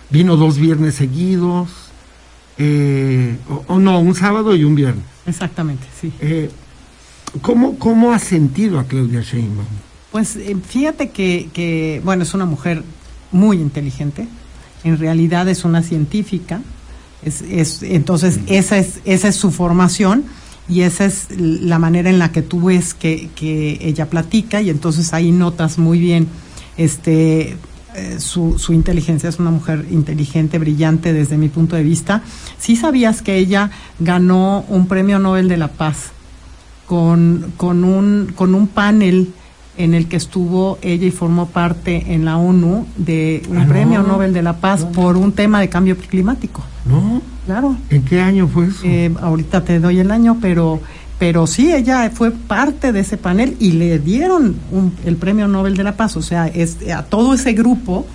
[0.09, 1.69] Vino dos viernes seguidos.
[2.57, 5.03] eh, o, o no, un sábado y un viernes.
[5.25, 6.11] Exactamente, sí.
[6.19, 6.49] Eh,
[7.41, 9.65] ¿cómo, ¿Cómo has sentido a Claudia Sheinbaum?
[10.11, 12.83] Pues eh, fíjate que, que, bueno, es una mujer
[13.31, 14.27] muy inteligente,
[14.83, 16.61] en realidad es una científica,
[17.23, 20.23] es, es, entonces esa es, esa es su formación
[20.69, 24.69] y esa es la manera en la que tú ves que, que ella platica y
[24.69, 26.27] entonces ahí notas muy bien
[26.77, 27.57] este
[27.95, 32.23] eh, su, su inteligencia, es una mujer inteligente, brillante desde mi punto de vista.
[32.57, 36.11] Sí sabías que ella ganó un premio Nobel de la Paz
[36.87, 39.31] con, con, un, con un panel
[39.77, 43.69] en el que estuvo ella y formó parte en la ONU de un Ah, no.
[43.69, 46.63] premio Nobel de la Paz por un tema de cambio climático.
[46.85, 47.21] ¿No?
[47.45, 47.75] Claro.
[47.89, 48.81] ¿En qué año fue eso?
[48.83, 50.79] Eh, ahorita te doy el año, pero,
[51.19, 55.75] pero sí, ella fue parte de ese panel y le dieron un- el premio Nobel
[55.75, 58.05] de la Paz, o sea, es, a todo ese grupo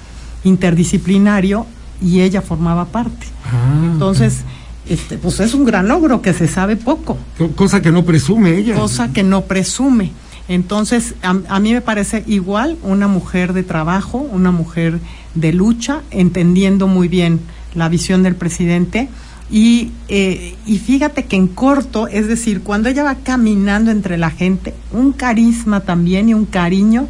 [0.44, 1.66] interdisciplinario
[2.00, 3.26] y ella formaba parte.
[3.46, 4.42] Ah, Entonces,
[4.88, 8.56] este, pues es un gran logro que se sabe poco co- cosa que no presume
[8.56, 8.74] ella.
[8.74, 10.12] cosa que no presume.
[10.48, 14.98] Entonces, a, mí me parece igual una mujer de trabajo, una mujer
[15.34, 17.40] de lucha, entendiendo muy bien
[17.74, 19.10] la visión del presidente.
[19.50, 24.30] Y, eh, y fíjate que en corto, es decir, cuando ella va caminando entre la
[24.30, 27.08] gente, un carisma también y un cariño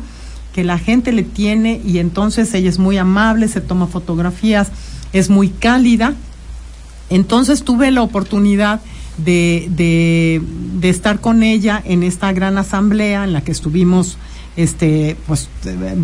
[0.53, 4.73] que la gente le tiene y entonces ella es muy amable, se toma fotografías,
[5.13, 6.15] es muy cálida.
[7.11, 8.81] Entonces tuve la oportunidad
[9.19, 10.41] de, de,
[10.81, 14.17] de estar con ella en esta gran asamblea en la que estuvimos
[14.57, 15.49] este, pues,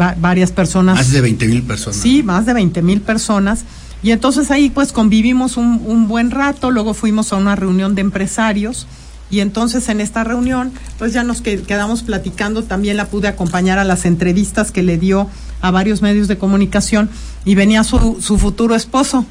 [0.00, 0.96] va- varias personas.
[0.96, 1.96] Más de 20 mil personas.
[2.00, 3.64] Sí, más de 20 mil personas.
[4.02, 8.02] Y entonces ahí pues convivimos un, un buen rato, luego fuimos a una reunión de
[8.02, 8.86] empresarios
[9.30, 13.78] y entonces en esta reunión pues ya nos que- quedamos platicando, también la pude acompañar
[13.78, 15.28] a las entrevistas que le dio
[15.62, 17.08] a varios medios de comunicación
[17.46, 19.24] y venía su, su futuro esposo,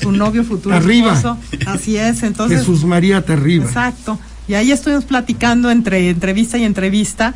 [0.00, 1.14] su novio futuro Arriba.
[1.14, 1.38] esposo.
[1.66, 2.60] Así es, entonces...
[2.60, 3.64] Jesús María Terriba.
[3.64, 4.18] Exacto.
[4.46, 7.34] Y ahí estuvimos platicando entre entrevista y entrevista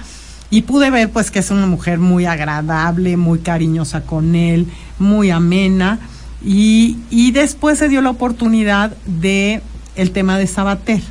[0.51, 4.67] y pude ver pues que es una mujer muy agradable, muy cariñosa con él,
[4.99, 5.99] muy amena
[6.45, 9.63] y, y después se dio la oportunidad de
[9.97, 11.03] el tema de Sabater,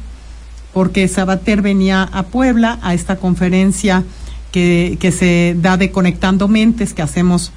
[0.73, 4.03] porque Sabater venía a Puebla a esta conferencia
[4.51, 7.51] que, que se da de Conectando Mentes que hacemos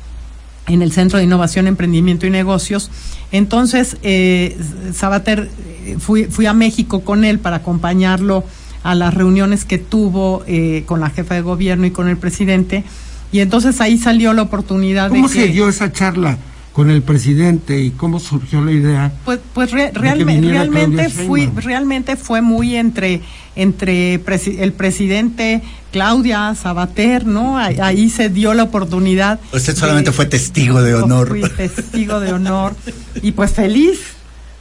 [0.74, 2.90] en el Centro de Innovación, Emprendimiento y Negocios.
[3.32, 4.56] Entonces, eh,
[4.94, 5.50] Sabater,
[5.84, 8.44] eh, fui, fui a México con él para acompañarlo
[8.82, 12.84] a las reuniones que tuvo eh, con la jefa de gobierno y con el presidente.
[13.32, 15.52] Y entonces ahí salió la oportunidad ¿Cómo de se que...
[15.52, 16.38] dio esa charla
[16.80, 19.12] con el presidente y cómo surgió la idea?
[19.26, 23.20] Pues, pues re- realme- realmente fui, realmente fue muy entre
[23.54, 25.60] entre presi- el presidente
[25.92, 27.58] Claudia Sabater, ¿no?
[27.58, 29.38] Ahí, ahí se dio la oportunidad.
[29.52, 31.28] Usted de- solamente fue testigo de honor.
[31.28, 32.74] Fui testigo de honor
[33.20, 33.98] y pues feliz,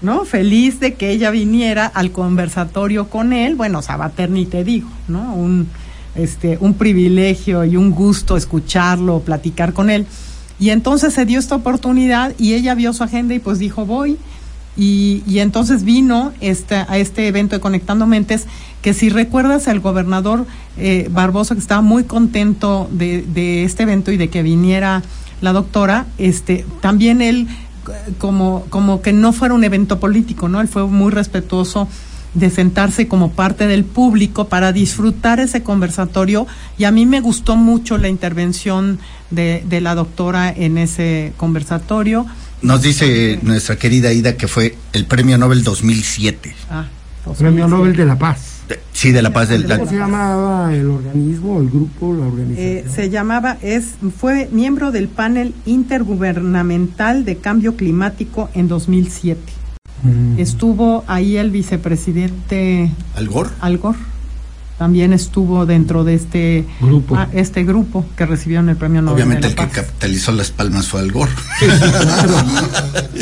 [0.02, 0.26] ¿no?
[0.26, 3.56] Feliz de que ella viniera al conversatorio con él.
[3.56, 5.34] Bueno, Sabater ni te digo, ¿no?
[5.36, 5.70] Un
[6.16, 10.06] este un privilegio y un gusto escucharlo, platicar con él.
[10.60, 14.18] Y entonces se dio esta oportunidad y ella vio su agenda y pues dijo, voy.
[14.78, 18.46] Y, y entonces vino este, a este evento de Conectando Mentes,
[18.82, 20.46] que si recuerdas el gobernador
[20.78, 25.02] eh, Barbosa, que estaba muy contento de, de este evento y de que viniera
[25.42, 27.48] la doctora, este, también él
[28.18, 30.62] como, como que no fuera un evento político, ¿no?
[30.62, 31.88] Él fue muy respetuoso
[32.34, 36.46] de sentarse como parte del público para disfrutar ese conversatorio
[36.78, 39.00] y a mí me gustó mucho la intervención
[39.32, 42.26] de, de la doctora en ese conversatorio.
[42.62, 46.54] Nos dice nuestra querida Ida que fue el premio Nobel 2007.
[46.70, 46.86] Ah,
[47.38, 48.40] Premio Nobel de la Paz.
[48.68, 49.66] De- Sí, de la paz del...
[49.66, 52.68] ¿Cómo se llamaba el organismo, el grupo, la organización?
[52.68, 53.86] Eh, se llamaba, es,
[54.20, 59.40] fue miembro del panel intergubernamental de cambio climático en 2007.
[60.04, 60.40] Mm.
[60.40, 63.50] Estuvo ahí el vicepresidente ¿Al Gore?
[64.80, 67.16] También estuvo dentro de este Grupo.
[67.18, 69.86] ah, este grupo que recibieron el premio Nobel Obviamente de el la que Paz.
[69.86, 71.32] capitalizó las palmas fue Al Gore.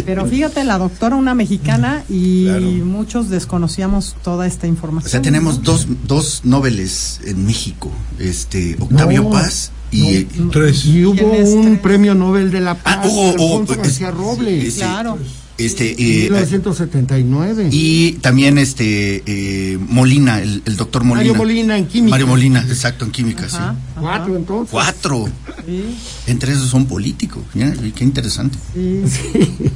[0.06, 2.62] Pero fíjate, la doctora, una mexicana, y Claro.
[2.86, 5.08] muchos desconocíamos toda esta información.
[5.08, 5.64] O sea, tenemos ¿no?
[5.64, 7.92] dos, dos Nobeles en México.
[8.20, 10.24] Este, Octavio No, Paz y...
[10.52, 10.86] Tres.
[10.86, 11.80] Y hubo ¿Quién es un tres?
[11.80, 15.18] premio Nobel de la Paz, Ah, Alfonso es- García Robles, es- Claro.
[15.58, 17.70] Este, en eh, 1979.
[17.72, 21.26] y también este eh, Molina, el, el doctor Molina.
[21.28, 22.12] Mario Molina en química.
[22.12, 24.00] Mario Molina, exacto, en química, Ajá, sí.
[24.00, 24.72] Cuatro entonces.
[24.72, 25.26] Cuatro.
[25.66, 25.84] sí,
[26.28, 27.44] Entre esos son políticos.
[27.54, 28.58] Qué interesante.
[28.74, 29.72] sí.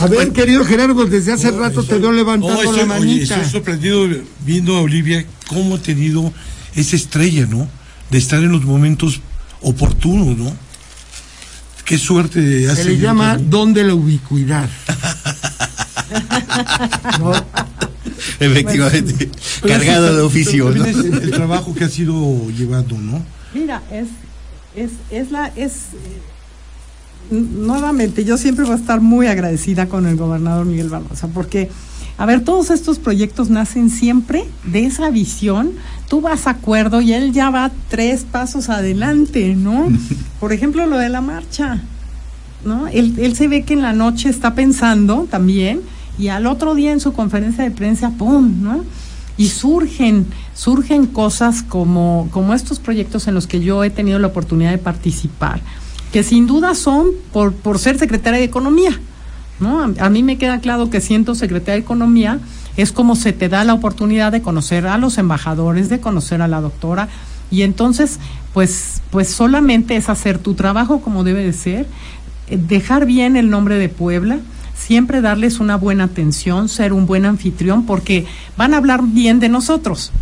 [0.00, 3.34] A ver, querido Gerardo, desde hace rato te veo levantando No, estoy, la oye, manita.
[3.36, 4.08] estoy sorprendido
[4.44, 6.32] viendo a Olivia cómo ha tenido
[6.74, 7.68] esa estrella, ¿no?
[8.10, 9.20] De estar en los momentos
[9.60, 10.50] oportunos, ¿no?
[11.84, 12.84] Qué suerte hace.
[12.84, 14.68] Se le llama don de la ubicuidad.
[17.18, 17.32] ¿No?
[18.40, 19.30] Efectivamente.
[19.60, 20.84] Pero Cargado de oficio, ¿no?
[20.84, 23.24] es el trabajo que ha sido llevando, ¿no?
[23.54, 24.08] Mira, es,
[24.74, 26.20] es, es la, es, eh,
[27.30, 31.70] nuevamente, yo siempre voy a estar muy agradecida con el gobernador Miguel Barbosa, porque,
[32.18, 35.72] a ver, todos estos proyectos nacen siempre de esa visión.
[36.08, 39.88] Tú vas a acuerdo y él ya va tres pasos adelante, ¿no?
[40.40, 41.82] Por ejemplo, lo de la marcha,
[42.64, 42.86] ¿no?
[42.88, 45.80] Él, él se ve que en la noche está pensando también
[46.18, 48.84] y al otro día en su conferencia de prensa, ¡pum!, ¿no?
[49.38, 54.28] Y surgen, surgen cosas como, como estos proyectos en los que yo he tenido la
[54.28, 55.60] oportunidad de participar,
[56.12, 59.00] que sin duda son por, por ser secretaria de Economía,
[59.62, 59.94] ¿no?
[59.98, 62.40] A, mí me queda claro que siendo secretaria de Economía
[62.76, 66.48] es como se te da la oportunidad de conocer a los embajadores, de conocer a
[66.48, 67.08] la doctora,
[67.50, 68.18] y entonces,
[68.54, 71.86] pues, pues solamente es hacer tu trabajo como debe de ser,
[72.48, 74.38] eh, dejar bien el nombre de Puebla,
[74.74, 79.50] siempre darles una buena atención, ser un buen anfitrión, porque van a hablar bien de
[79.50, 80.12] nosotros.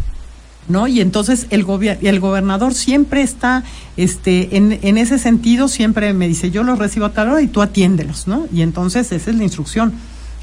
[0.70, 0.86] ¿No?
[0.86, 1.66] Y entonces el,
[2.00, 3.64] el gobernador siempre está
[3.96, 7.48] este, en, en ese sentido, siempre me dice, yo los recibo a tal hora y
[7.48, 8.46] tú atiéndelos, ¿no?
[8.52, 9.92] Y entonces esa es la instrucción,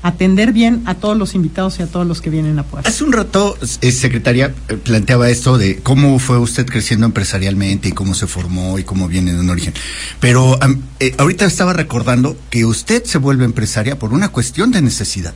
[0.03, 2.87] atender bien a todos los invitados y a todos los que vienen a Puebla.
[2.89, 7.91] Hace un rato, eh, secretaria, eh, planteaba esto de cómo fue usted creciendo empresarialmente y
[7.93, 9.73] cómo se formó y cómo viene de un origen.
[10.19, 10.59] Pero
[10.99, 15.33] eh, ahorita estaba recordando que usted se vuelve empresaria por una cuestión de necesidad.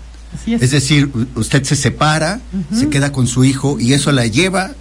[0.47, 0.61] Es.
[0.61, 2.39] Es decir, usted se separa,
[2.73, 4.71] se queda con su hijo y eso la lleva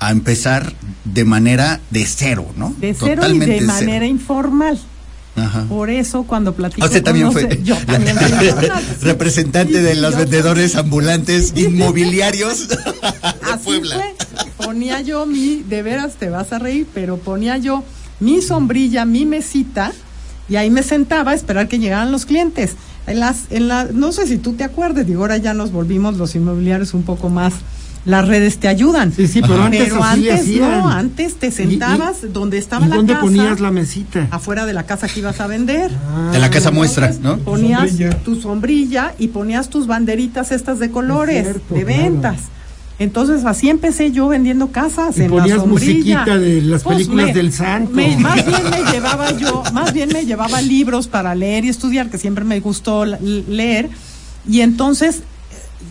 [0.00, 0.72] a empezar
[1.04, 2.74] de manera de cero, ¿no?
[2.78, 3.72] de cero Totalmente y de cero.
[3.72, 4.78] manera informal.
[5.36, 5.64] Ajá.
[5.68, 7.28] Por eso cuando platico Usted también
[7.64, 8.16] yo también
[9.02, 12.76] representante Sí, de los vendedores ambulantes inmobiliarios de
[13.42, 13.96] Así Puebla.
[13.96, 14.14] fue.
[14.66, 17.82] Ponía yo mi, de veras te vas a reír, pero ponía yo
[18.20, 19.92] mi sombrilla, mi mesita,
[20.48, 22.72] y ahí me sentaba a esperar que llegaran los clientes.
[23.06, 26.16] En las, en la, no sé si tú te acuerdes, digo, ahora ya nos volvimos
[26.16, 27.52] los inmobiliarios un poco más,
[28.06, 29.12] las redes te ayudan.
[29.12, 33.12] Sí, sí, pero antes Pero antes no, antes te sentabas donde estaba ¿Y la dónde
[33.14, 33.24] casa.
[33.24, 34.28] ponías la mesita?
[34.30, 35.90] Afuera de la casa que ibas a vender.
[36.32, 37.38] De la casa muestra, ¿no?
[37.38, 38.10] Ponías Sombrilla.
[38.22, 42.36] tu sombrilla y ponías tus banderitas estas de colores, cierto, de claro.
[42.98, 46.18] Entonces así empecé yo vendiendo casas Y en ponías la sombrilla.
[46.18, 47.90] musiquita de las Pues, películas me- del santo.
[47.92, 52.08] me- más bien me llevaba yo, más bien me llevaba libros para leer y estudiar,
[52.08, 53.90] que siempre me gustó leer.
[54.48, 55.22] Y entonces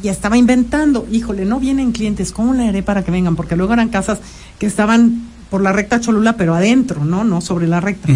[0.02, 3.36] ya estaba inventando, híjole, no vienen clientes, ¿cómo leeré para que vengan?
[3.36, 4.20] Porque luego eran casas
[4.58, 7.24] que estaban por la recta Cholula, pero adentro, ¿no?
[7.26, 8.08] No sobre la recta.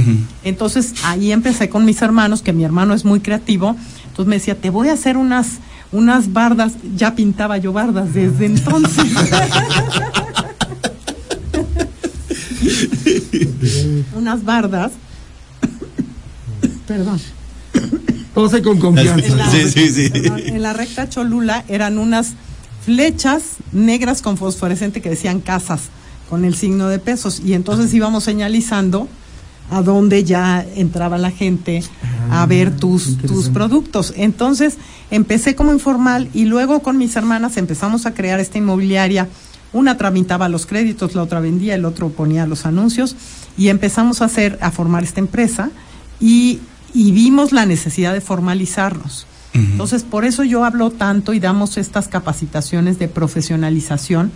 [0.44, 3.76] Entonces ahí empecé con mis hermanos, que mi hermano es muy creativo.
[4.08, 5.60] Entonces me decía, te voy a hacer unas,
[5.92, 6.74] unas bardas.
[6.96, 9.06] Ya pintaba yo bardas desde entonces.
[14.16, 14.92] unas bardas.
[16.88, 17.20] Perdón.
[18.34, 19.26] Tose con confianza.
[19.26, 20.10] En la, Sí, sí, sí.
[20.10, 22.34] perdón, en la recta Cholula eran unas
[22.86, 25.82] flechas negras con fosforescente que decían casas
[26.30, 29.08] con el signo de pesos y entonces íbamos señalizando
[29.72, 31.84] a dónde ya entraba la gente
[32.32, 34.14] a ver tus, tus productos.
[34.16, 34.78] Entonces
[35.12, 39.28] empecé como informal y luego con mis hermanas empezamos a crear esta inmobiliaria.
[39.74, 43.16] Una tramitaba los créditos, la otra vendía, el otro ponía los anuncios
[43.58, 45.72] y empezamos a hacer, a formar esta empresa
[46.20, 46.60] y,
[46.94, 49.28] y vimos la necesidad de formalizarnos.
[49.54, 54.32] Entonces, por eso yo hablo tanto y damos estas capacitaciones de profesionalización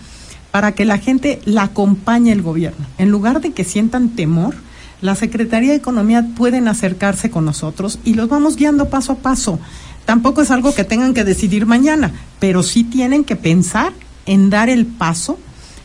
[0.50, 2.86] para que la gente la acompañe el gobierno.
[2.98, 4.56] En lugar de que sientan temor,
[5.02, 9.60] la Secretaría de Economía pueden acercarse con nosotros y los vamos guiando paso a paso.
[10.06, 13.94] Tampoco es algo que tengan que decidir mañana, pero sí tienen que pensar
[14.26, 15.38] en dar el paso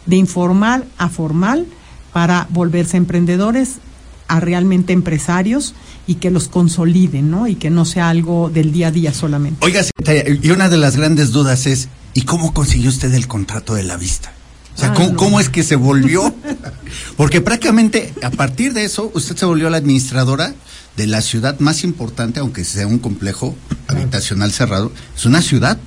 [0.06, 1.66] de informal a formal
[2.12, 3.76] para volverse emprendedores
[4.28, 5.74] a realmente empresarios
[6.06, 7.46] y que los consoliden, ¿no?
[7.46, 9.64] Y que no sea algo del día a día solamente.
[9.64, 9.82] Oiga,
[10.42, 13.96] y una de las grandes dudas es, ¿y cómo consiguió usted el contrato de la
[13.96, 14.32] vista?
[14.76, 15.16] O sea, Ah, ¿cómo, no.
[15.16, 16.34] cómo es que se volvió?
[17.16, 20.54] Porque prácticamente a partir de eso, usted se volvió la administradora
[20.96, 23.56] de la ciudad más importante, aunque sea un complejo
[23.88, 24.92] habitacional cerrado.
[25.16, 25.78] Es una ciudad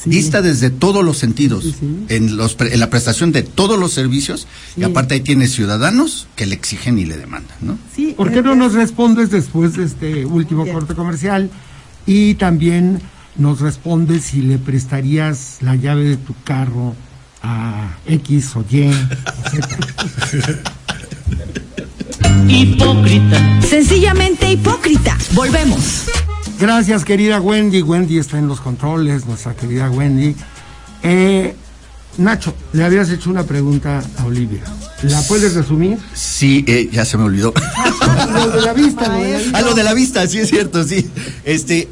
[0.00, 0.10] Sí.
[0.10, 2.04] vista desde todos los sentidos, Sí, sí.
[2.08, 6.28] En, los, pre- en la prestación de todos los servicios, y aparte ahí tiene ciudadanos
[6.36, 7.76] que le exigen y le demandan, ¿no?
[7.96, 10.76] Sí, ¿Por qué eh, no eh, nos respondes después de este último Bien.
[10.76, 11.50] corte comercial?
[12.06, 13.00] Y también
[13.34, 16.94] nos respondes si le prestarías la llave de tu carro
[17.42, 18.92] a X o Y o
[19.50, 20.62] Z.
[22.48, 23.60] Hipócrita.
[23.62, 25.16] Sencillamente hipócrita.
[25.32, 26.04] Volvemos.
[26.58, 27.82] Gracias, querida Wendy.
[27.82, 30.34] Wendy está en los controles, nuestra querida Wendy.
[31.02, 31.54] Eh,
[32.16, 34.62] Nacho, le habías hecho una pregunta a Olivia.
[35.02, 35.98] ¿La puedes resumir?
[36.14, 37.54] Sí, eh, ya se me olvidó.
[38.32, 39.58] Lo de la vista, lo de la vista.
[39.58, 41.08] Ah, lo de la vista, sí es cierto, sí.
[41.44, 41.88] Este,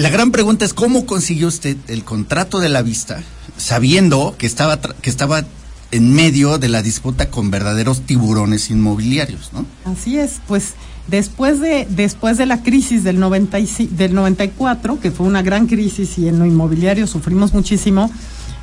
[0.00, 3.22] la gran pregunta es cómo consiguió usted el contrato de la vista,
[3.56, 5.44] sabiendo que estaba que estaba
[5.92, 9.66] en medio de la disputa con verdaderos tiburones inmobiliarios, ¿no?
[9.84, 10.74] Así es, pues
[11.08, 16.16] después de después de la crisis del 95 del 94, que fue una gran crisis
[16.18, 18.10] y en lo inmobiliario sufrimos muchísimo,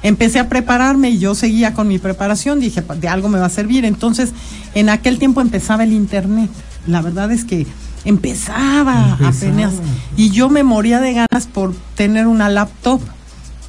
[0.03, 3.47] empecé a prepararme y yo seguía con mi preparación, dije, "Pa- de algo me va
[3.47, 3.83] a servir.
[3.83, 4.29] Entonces,
[4.73, 6.49] en aquel tiempo empezaba el internet.
[6.87, 7.67] La verdad es que
[8.05, 9.29] empezaba, Empezaba.
[9.29, 9.73] apenas
[10.15, 13.01] y yo me moría de ganas por tener una laptop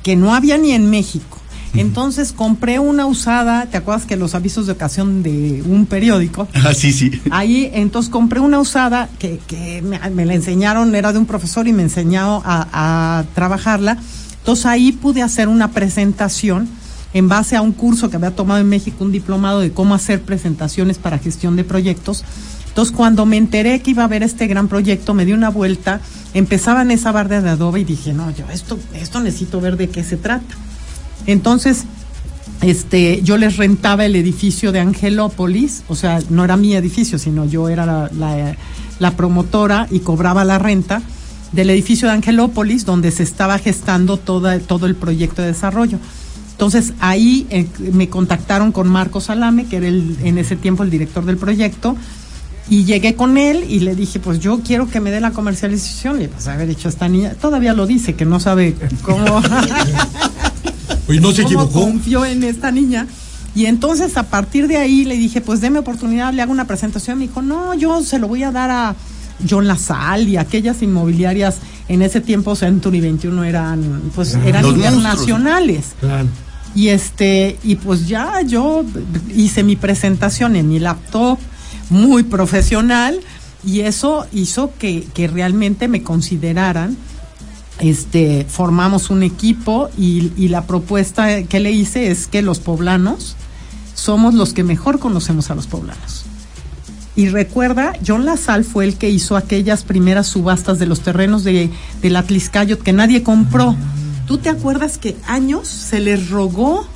[0.03, 1.39] que no había ni en México.
[1.75, 6.49] Entonces compré una usada, ¿te acuerdas que los avisos de ocasión de un periódico?
[6.55, 7.21] Ah, sí, sí.
[7.31, 11.69] Ahí, entonces compré una usada que, que me, me la enseñaron, era de un profesor
[11.69, 13.99] y me enseñó a, a trabajarla.
[14.39, 16.69] Entonces ahí pude hacer una presentación
[17.15, 20.23] en base a un curso que había tomado en México, un diplomado de cómo hacer
[20.23, 22.25] presentaciones para gestión de proyectos.
[22.69, 26.01] Entonces cuando me enteré que iba a haber este gran proyecto, me di una vuelta,
[26.35, 29.89] empezaba en esa barda de adobe y dije, no, yo esto, esto necesito ver de
[29.89, 30.55] qué se trata.
[31.27, 31.85] Entonces,
[32.63, 37.45] este, yo les rentaba el edificio de Angelópolis, o sea, no era mi edificio, sino
[37.45, 41.03] yo era la, promotora y cobraba la renta
[41.53, 45.99] del edificio de Angelópolis, donde se estaba gestando todo el proyecto de desarrollo.
[46.59, 50.91] Entonces ahí eh, me contactaron con Marcos Salame, que era el, en ese tiempo el
[50.91, 51.95] director del proyecto,
[52.69, 56.21] y llegué con él y le dije, pues yo quiero que me dé la comercialización.
[56.21, 59.25] Y pues haber hecho esta niña, todavía lo dice, que no sabe cómo...
[61.09, 61.81] Oye, ¿no se cómo equivocó?
[61.83, 63.07] confió en esta niña.
[63.55, 67.19] Y entonces a partir de ahí le dije, pues deme oportunidad, le hago una presentación.
[67.19, 68.97] Me dijo, no, yo se lo voy a dar a
[69.49, 74.95] John Lasal y aquellas inmobiliarias en ese tiempo Century 21 eran, pues eran Los monstruos.
[74.97, 75.85] internacionales.
[76.01, 76.27] Claro.
[76.75, 78.85] Y este, y pues ya yo
[79.35, 81.39] hice mi presentación en mi laptop,
[81.91, 83.21] muy profesional,
[83.65, 86.97] y eso hizo que, que realmente me consideraran.
[87.81, 93.37] Este, formamos un equipo y, y la propuesta que le hice es que los poblanos
[93.95, 96.25] somos los que mejor conocemos a los poblanos.
[97.19, 101.69] Y recuerda, John Lasal fue el que hizo aquellas primeras subastas de los terrenos de,
[102.01, 103.75] del Atliscayot que nadie compró.
[104.29, 106.87] ¿Tú te acuerdas que años se les rogó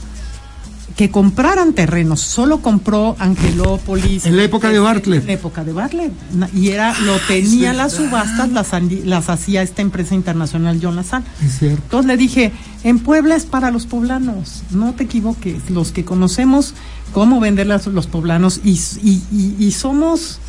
[0.96, 2.20] que compraran terrenos.
[2.20, 4.26] Solo compró Angelópolis.
[4.26, 5.22] En la época de Bartlett.
[5.22, 6.12] En la época de Bartlett.
[6.54, 11.22] Y era, lo tenía las subastas, las, hacía esta empresa internacional John Lazar.
[11.42, 11.80] Es cierto.
[11.84, 12.52] Entonces le dije,
[12.84, 16.74] en Puebla es para los poblanos, no te equivoques, los que conocemos
[17.14, 18.72] cómo vender las- los poblanos y,
[19.02, 20.40] y- y- y somos,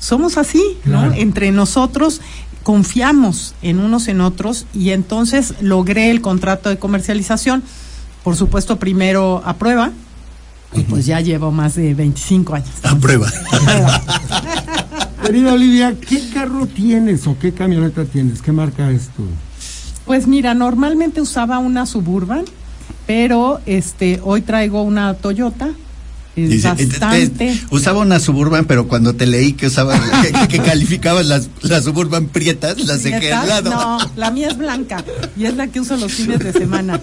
[0.00, 1.12] somos así, ¿no?
[1.12, 2.20] Entre nosotros
[2.64, 7.62] confiamos en unos en otros y entonces logré el contrato de comercialización,
[8.24, 9.92] por supuesto primero a prueba
[10.74, 12.70] y pues ya llevo más de 25 años.
[12.82, 13.30] A prueba.
[15.24, 18.42] Querida Olivia, ¿qué carro tienes o qué camioneta tienes?
[18.42, 19.24] ¿Qué marca es tu?
[20.04, 22.44] Pues mira, normalmente usaba una Suburban,
[23.06, 25.70] pero este hoy traigo una Toyota.
[26.36, 27.60] Es bastante.
[27.70, 32.26] usaba una suburban, pero cuando te leí que usaba, que, que calificabas las, las suburban
[32.26, 33.70] prietas, las dejé al lado.
[33.70, 35.04] No, la mía es blanca
[35.36, 37.00] y es la que uso los fines de semana.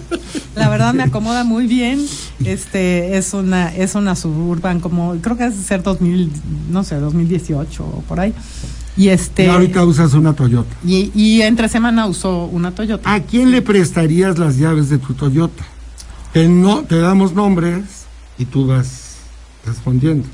[0.54, 2.04] La verdad me acomoda muy bien.
[2.44, 6.30] Este es una es una suburban como creo que es ser 2000,
[6.70, 8.34] no sé, 2018 o por ahí.
[8.94, 10.76] Y este Y ahorita usas una Toyota.
[10.86, 13.10] y, y entre semana uso una Toyota.
[13.10, 15.64] ¿A quién le prestarías las llaves de tu Toyota?
[16.34, 17.84] Que no te damos nombres
[18.38, 19.01] y tú vas
[19.66, 20.28] respondiendo.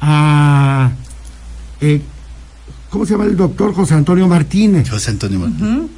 [0.00, 0.90] A
[1.80, 2.00] eh,
[2.90, 4.90] ¿cómo se llama el doctor José Antonio Martínez?
[4.90, 5.88] José Antonio Martín.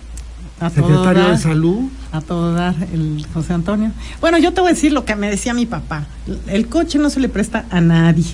[0.60, 1.30] A todo Secretario dar.
[1.32, 1.80] de Salud.
[2.12, 3.90] A todo dar, el José Antonio.
[4.20, 6.06] Bueno, yo te voy a decir lo que me decía mi papá.
[6.46, 8.24] El coche no se le presta a nadie.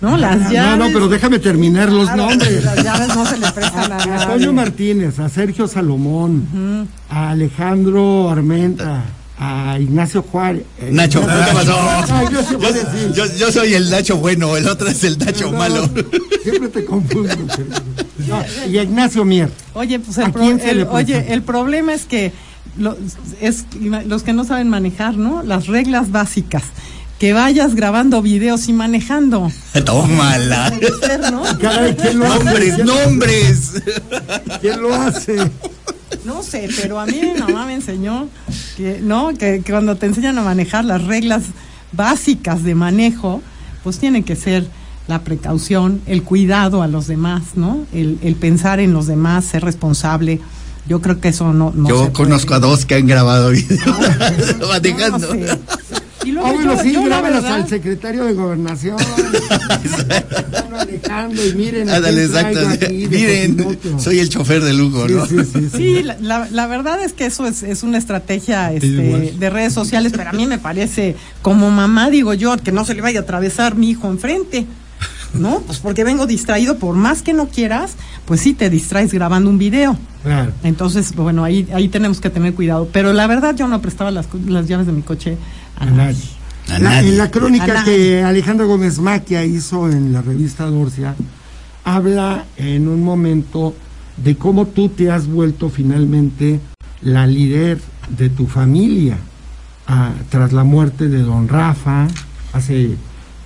[0.00, 0.16] ¿No?
[0.16, 0.78] Las Ah, llaves.
[0.78, 2.64] No, no, pero déjame terminar los Claro, nombres.
[2.64, 4.12] Las llaves no se le prestan a A nadie.
[4.14, 9.04] Antonio Martínez, a Sergio Salomón, a Alejandro Armenta,
[9.38, 10.62] a Ignacio Juárez.
[10.80, 11.74] eh, Nacho, ¿qué pasó?
[11.76, 13.12] Ah, sí.
[13.14, 15.88] Yo, yo soy el Nacho bueno, el otro es el Nacho No, malo.
[16.42, 17.34] Siempre te confundo.
[18.28, 19.50] No, y a Ignacio Mier.
[19.74, 22.32] Oye, pues ¿A el, pro- el- oye, el problema es que
[22.78, 22.96] lo-
[23.40, 23.64] es
[24.06, 25.42] los que no saben manejar, ¿no?
[25.42, 26.62] Las reglas básicas.
[27.18, 29.50] Que vayas grabando videos y manejando.
[29.84, 30.72] Tómala.
[31.04, 31.42] Ser, ¿no?
[31.60, 32.44] Caray, ¿quién lo hace?
[32.44, 33.70] Nombres, ¿Quién- nombres.
[34.60, 35.36] ¿Quién lo hace?
[36.24, 38.28] No sé, pero a mí mi mamá me enseñó
[38.76, 39.28] que, ¿no?
[39.36, 41.42] Que, que cuando te enseñan a manejar las reglas
[41.92, 43.42] básicas de manejo,
[43.82, 44.66] pues tiene que ser
[45.08, 47.84] la precaución, el cuidado a los demás, ¿no?
[47.92, 50.40] El, el pensar en los demás, ser responsable.
[50.88, 51.72] Yo creo que eso no.
[51.74, 52.12] no se Yo puede.
[52.12, 53.98] conozco a dos que han grabado videos
[54.68, 55.34] manejando.
[55.34, 55.58] No sé.
[56.24, 58.96] Y luego Ah, bueno, yo- sí, yo, la grábalas verdad, al secretario de Gobernación.
[59.84, 61.88] Están manejando y miren.
[61.90, 62.68] Ándale, exacto.
[62.68, 65.26] aquí Miren, soy el chofer de lujo, Sí, ¿no?
[65.26, 65.70] sí, sí, sí.
[65.76, 68.86] Sí, la, la- la verdad es que eso es, es una estrategia este,
[69.36, 72.94] de redes sociales, pero a mí me parece, como mamá, digo yo, que no se
[72.94, 74.66] le vaya a atravesar mi hijo enfrente.
[75.34, 75.60] ¿No?
[75.60, 77.94] Pues porque vengo distraído, por más que no quieras,
[78.26, 79.96] pues sí te distraes grabando un video.
[80.22, 80.52] Claro.
[80.62, 82.88] Entonces, bueno, ahí, ahí tenemos que tener cuidado.
[82.92, 85.38] Pero la verdad, yo no prestaba las, las llaves de mi coche
[85.78, 85.96] a A nadie.
[85.96, 86.22] nadie.
[86.68, 87.08] A La- nadie.
[87.08, 87.84] en la A crónica nadie.
[87.84, 91.14] que Alejandra Gómez Maquia hizo en la revista Dorcia,
[91.84, 93.74] habla en un momento
[94.22, 96.60] de cómo tú te has vuelto finalmente
[97.00, 97.80] la líder
[98.16, 99.16] de tu familia
[99.88, 102.06] ah, tras la muerte de don Rafa
[102.52, 102.96] hace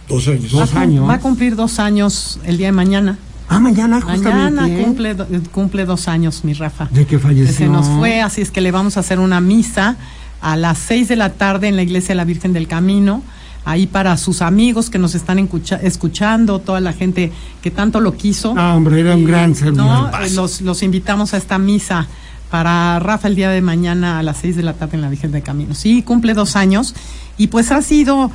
[0.09, 0.51] Dos años.
[0.51, 1.09] Dos Va a cum- años.
[1.09, 3.19] Va a cumplir dos años el día de mañana.
[3.49, 4.29] Ah, mañana justamente.
[4.31, 4.83] Mañana ¿eh?
[4.85, 5.17] cumple,
[5.53, 6.87] cumple dos años mi Rafa.
[6.91, 7.55] De que que falleció.
[7.55, 9.97] se nos fue, así es que le vamos a hacer una misa
[10.41, 13.23] a las seis de la tarde en la iglesia de la Virgen del Camino,
[13.65, 15.39] ahí para sus amigos que nos están
[15.83, 17.33] escuchando, toda la gente
[17.63, 18.55] que tanto lo quiso.
[18.55, 22.07] No, hombre, era un gran ser No, eh, los, los invitamos a esta misa
[22.51, 25.33] para Rafa el día de mañana a las seis de la tarde en la Virgen
[25.33, 25.75] del Camino.
[25.75, 26.95] Sí, cumple dos años
[27.39, 28.31] y pues ha sido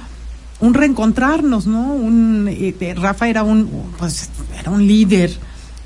[0.62, 1.94] un reencontrarnos, ¿no?
[1.94, 5.32] Un, eh, Rafa era un, pues, era un líder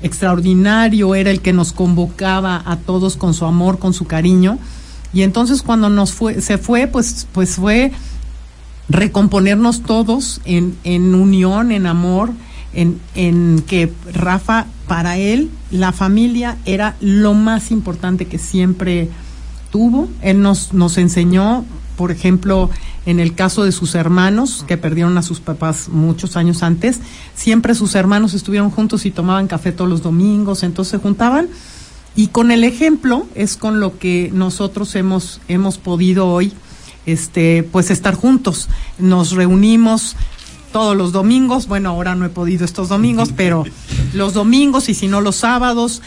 [0.02, 4.58] extraordinario, era el que nos convocaba a todos con su amor, con su cariño.
[5.12, 7.92] Y entonces cuando nos fue, se fue, pues, pues fue
[8.88, 12.30] recomponernos todos en, en unión, en amor,
[12.74, 19.08] en, en que Rafa, para él, la familia era lo más importante que siempre
[19.70, 20.08] tuvo.
[20.20, 21.64] Él nos, nos enseñó,
[21.96, 22.70] por ejemplo,
[23.06, 26.98] en el caso de sus hermanos, que perdieron a sus papás muchos años antes,
[27.34, 31.48] siempre sus hermanos estuvieron juntos y tomaban café todos los domingos, entonces se juntaban.
[32.16, 36.52] Y con el ejemplo es con lo que nosotros hemos, hemos podido hoy
[37.04, 38.68] este, pues estar juntos.
[38.98, 40.16] Nos reunimos
[40.72, 43.64] todos los domingos, bueno, ahora no he podido estos domingos, pero
[44.12, 46.02] los domingos y si no los sábados,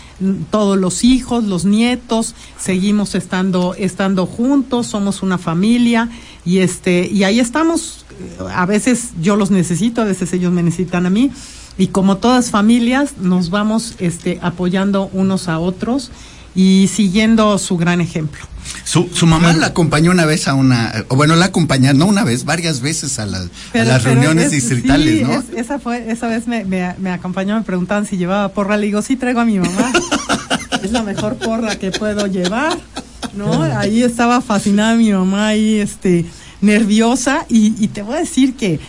[0.51, 6.09] todos los hijos, los nietos, seguimos estando, estando juntos, somos una familia
[6.45, 8.05] y este, y ahí estamos.
[8.53, 11.31] A veces yo los necesito, a veces ellos me necesitan a mí.
[11.77, 16.11] Y como todas familias, nos vamos este, apoyando unos a otros.
[16.55, 18.41] y siguiendo su gran ejemplo.
[18.83, 22.23] Su, su mamá la acompañó una vez a una, o bueno, la acompañó, no una
[22.23, 25.33] vez, varias veces a, las- a las reuniones es- distritales, sí, ¿no?
[25.33, 28.87] es- esa fue, esa vez me, me, me acompañó, me preguntaban si llevaba porra, le
[28.87, 29.91] digo, sí traigo a mi mamá.
[30.83, 32.75] es la mejor porra que puedo llevar,
[33.33, 33.61] ¿no?
[33.63, 36.25] Ahí estaba fascinada mi mamá, ahí, este,
[36.61, 38.79] nerviosa, y, y te voy a decir que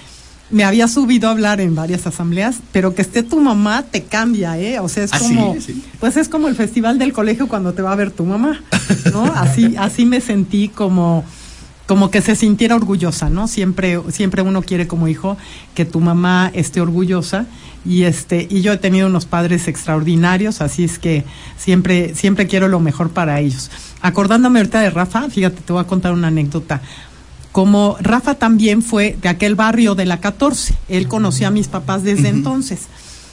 [0.50, 4.58] me había subido a hablar en varias asambleas, pero que esté tu mamá te cambia,
[4.58, 4.80] ¿eh?
[4.80, 5.84] O sea, es Ah, como, sí, sí.
[6.00, 8.60] pues es como el festival del colegio cuando te va a ver tu mamá,
[9.12, 9.22] ¿no?
[9.34, 11.24] Así, así me sentí como,
[11.90, 13.48] como que se sintiera orgullosa, ¿no?
[13.48, 15.36] Siempre, siempre uno quiere como hijo
[15.74, 17.46] que tu mamá esté orgullosa
[17.84, 21.24] y este, y yo he tenido unos padres extraordinarios, así es que
[21.58, 23.72] siempre, siempre quiero lo mejor para ellos.
[24.02, 26.80] Acordándome ahorita de Rafa, fíjate, te voy a contar una anécdota.
[27.50, 32.04] Como Rafa también fue de aquel barrio de la 14, él conocía a mis papás
[32.04, 32.82] desde entonces.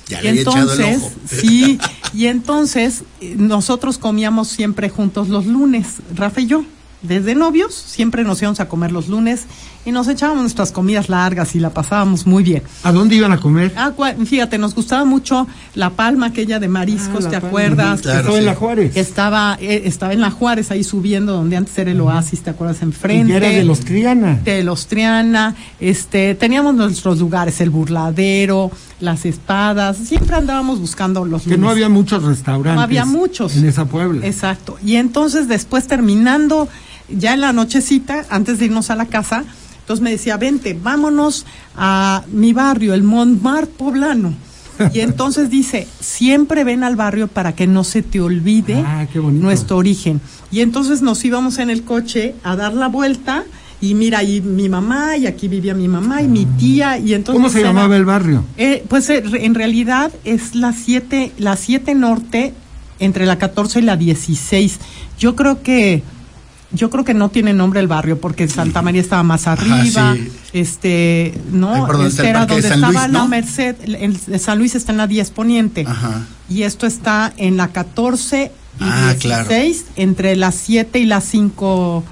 [0.08, 1.12] Ya Y le había echado el entonces, ojo.
[1.28, 1.80] sí,
[2.12, 6.64] y entonces eh, nosotros comíamos siempre juntos los lunes, Rafa y yo.
[7.02, 9.46] Desde novios siempre nos íbamos a comer los lunes
[9.88, 12.62] y nos echábamos nuestras comidas largas y la pasábamos muy bien.
[12.84, 13.72] ¿A dónde iban a comer?
[13.78, 17.48] Ah, cua- fíjate, nos gustaba mucho la palma aquella de mariscos, Ah, ¿te Palma.
[17.48, 18.02] acuerdas?
[18.02, 18.98] Claro, Estaba en la Juárez.
[18.98, 22.82] Estaba, eh, estaba en la Juárez ahí subiendo donde antes era el oasis, ¿te acuerdas?
[22.82, 23.32] Enfrente.
[23.32, 24.36] Y era de los Triana.
[24.44, 31.44] de los Triana, este, teníamos nuestros lugares, el burladero, las espadas, siempre andábamos buscando los
[31.44, 32.76] Que no había muchos restaurantes.
[32.76, 33.56] No había muchos.
[33.56, 34.26] En esa Puebla.
[34.28, 34.78] Exacto.
[34.84, 36.68] Y entonces después terminando
[37.10, 39.46] ya en la nochecita, antes de irnos a la casa,
[39.88, 41.46] entonces me decía, vente, vámonos
[41.78, 44.34] a mi barrio, el Montmartre poblano.
[44.94, 49.78] Y entonces dice, siempre ven al barrio para que no se te olvide Ah, nuestro
[49.78, 50.20] origen.
[50.52, 53.46] Y entonces nos íbamos en el coche a dar la vuelta
[53.80, 57.40] y mira, ahí mi mamá, y aquí vivía mi mamá y mi tía, y entonces...
[57.42, 58.44] ¿Cómo se era- llamaba el barrio?
[58.58, 62.54] eh, pues eh, en realidad es la 7, la 7 norte
[63.00, 64.80] entre la 14 y la 16.
[65.18, 66.04] Yo creo que
[66.72, 70.32] yo creo que no tiene nombre el barrio porque Santa María estaba más arriba, sí.
[70.54, 73.28] este, no, está este era donde San estaba Luis, la ¿no?
[73.28, 75.86] Merced, el, el San Luis está en la 10 poniente.
[75.88, 76.24] Ajá.
[76.50, 79.94] Y esto está en la 14 y Ah, 16 claro.
[79.96, 82.04] entre las 7 y las 5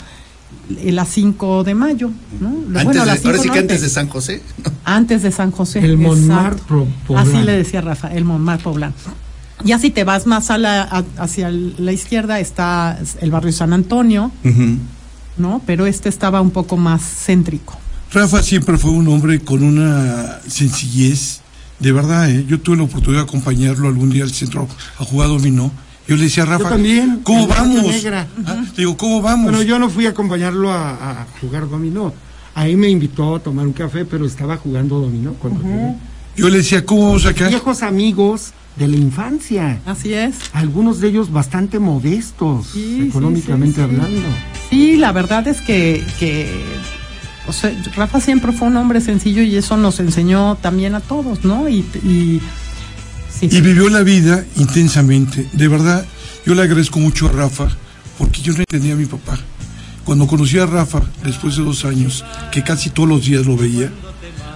[0.84, 2.48] y las 5 de mayo, ¿no?
[2.50, 4.42] Antes Bueno, de- las 5 ahora sí que antes de San José.
[4.84, 5.80] Antes de San José.
[5.80, 5.98] El.
[5.98, 6.88] Montmartre.
[7.16, 8.94] Así le decía Rafa, el Montmartre poblano.
[9.64, 13.74] Ya si te vas más a la, a- hacia la izquierda está el barrio San
[13.74, 14.32] Antonio.
[15.38, 15.62] ¿no?
[15.66, 17.78] Pero este estaba un poco más céntrico.
[18.12, 21.42] Rafa siempre fue un hombre con una sencillez,
[21.80, 22.46] de verdad, ¿eh?
[22.48, 24.68] yo tuve la oportunidad de acompañarlo algún día al centro
[25.00, 25.72] a jugar dominó.
[26.08, 27.84] Yo le decía a Rafa, también, ¿cómo vamos?
[27.84, 28.28] Negra.
[28.46, 29.46] Ah, le digo, ¿cómo vamos?
[29.52, 30.92] Bueno, yo no fui a acompañarlo a,
[31.24, 32.14] a jugar dominó.
[32.54, 35.96] Ahí me invitó a tomar un café, pero estaba jugando dominó cuando llegué.
[36.38, 37.48] Yo le decía, ¿cómo vamos acá?
[37.50, 39.80] Viejos amigos de la infancia.
[39.86, 40.36] Así es.
[40.54, 43.84] Algunos de ellos bastante modestos, Sí, económicamente sí, sí.
[43.84, 44.28] hablando.
[44.70, 46.50] Sí, la verdad es que, que
[47.48, 51.44] o sea, Rafa siempre fue un hombre sencillo y eso nos enseñó también a todos,
[51.46, 51.70] ¿no?
[51.70, 52.42] Y, y
[53.30, 53.48] sí.
[53.52, 55.48] Y vivió la vida intensamente.
[55.54, 56.06] De verdad,
[56.46, 57.68] yo le agradezco mucho a Rafa,
[58.18, 59.38] porque yo no entendía a mi papá.
[60.04, 63.92] Cuando conocí a Rafa, después de dos años, que casi todos los días lo veía,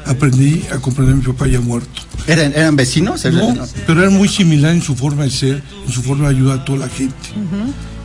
[0.09, 2.01] aprendí a comprender a mi papá ya muerto.
[2.25, 3.23] ¿Eran, eran vecinos?
[3.25, 3.55] No,
[3.85, 6.65] pero era muy similar en su forma de ser, en su forma de ayudar a
[6.65, 7.15] toda la gente.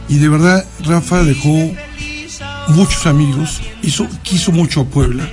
[0.08, 1.72] Y de verdad, Rafa dejó
[2.68, 5.26] muchos amigos, hizo, quiso mucho a Puebla,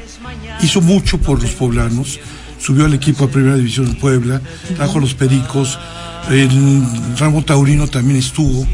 [0.62, 2.20] hizo mucho por los poblanos,
[2.58, 4.42] subió al equipo de Primera División de Puebla,
[4.78, 5.78] trajo a los Pericos,
[6.30, 6.84] el
[7.18, 8.66] ramo taurino también estuvo.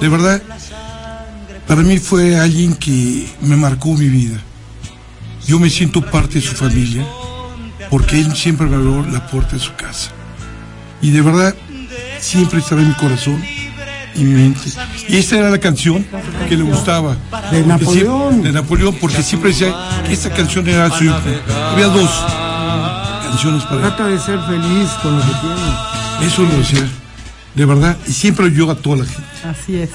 [0.00, 0.42] De verdad,
[1.68, 4.40] para mí fue alguien que me marcó mi vida.
[5.46, 7.06] Yo me siento parte de su familia
[7.90, 10.10] porque él siempre me abrió la puerta de su casa.
[11.00, 11.54] Y de verdad,
[12.20, 13.42] siempre estará en mi corazón
[14.14, 14.60] y mi mente.
[15.08, 16.04] Y esta era la canción
[16.48, 17.16] que le gustaba.
[17.52, 18.30] De Napoleón.
[18.32, 19.74] siempre- de Napoleón, porque siempre decía
[20.06, 21.20] que esta canción era suya.
[21.72, 22.10] Había dos
[23.28, 23.80] canciones para él.
[23.82, 26.26] Trata de ser feliz con lo que tiene.
[26.26, 26.88] Eso lo decía.
[27.54, 29.22] De verdad, y siempre ayudó a toda la gente.
[29.48, 29.90] Así es.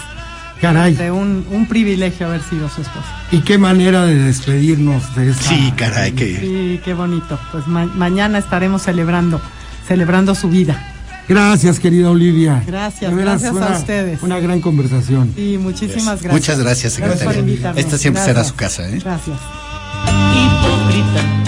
[0.64, 0.94] Caray.
[0.96, 3.06] De un, un privilegio haber sido su esposa.
[3.32, 5.50] Y qué manera de despedirnos de esta.
[5.50, 7.38] Sí, caray, que Sí, qué bonito.
[7.52, 9.42] Pues ma- mañana estaremos celebrando,
[9.88, 10.90] celebrando su vida.
[11.28, 12.64] Gracias, querida Olivia.
[12.66, 14.24] Gracias, veras, gracias a ustedes.
[14.24, 15.34] Una gran conversación.
[15.36, 16.32] Sí, muchísimas gracias.
[16.34, 17.40] Muchas gracias, Gracias por secretaria.
[17.42, 17.82] invitarme.
[17.82, 18.48] Esta siempre será Gracias.
[18.52, 19.00] su casa, ¿eh?
[19.04, 19.38] Gracias.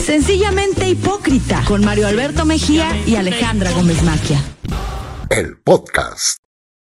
[0.06, 4.42] Sencillamente hipócrita con Mario Alberto Mejía y Alejandra Gómez Maquia.
[5.30, 6.45] El podcast.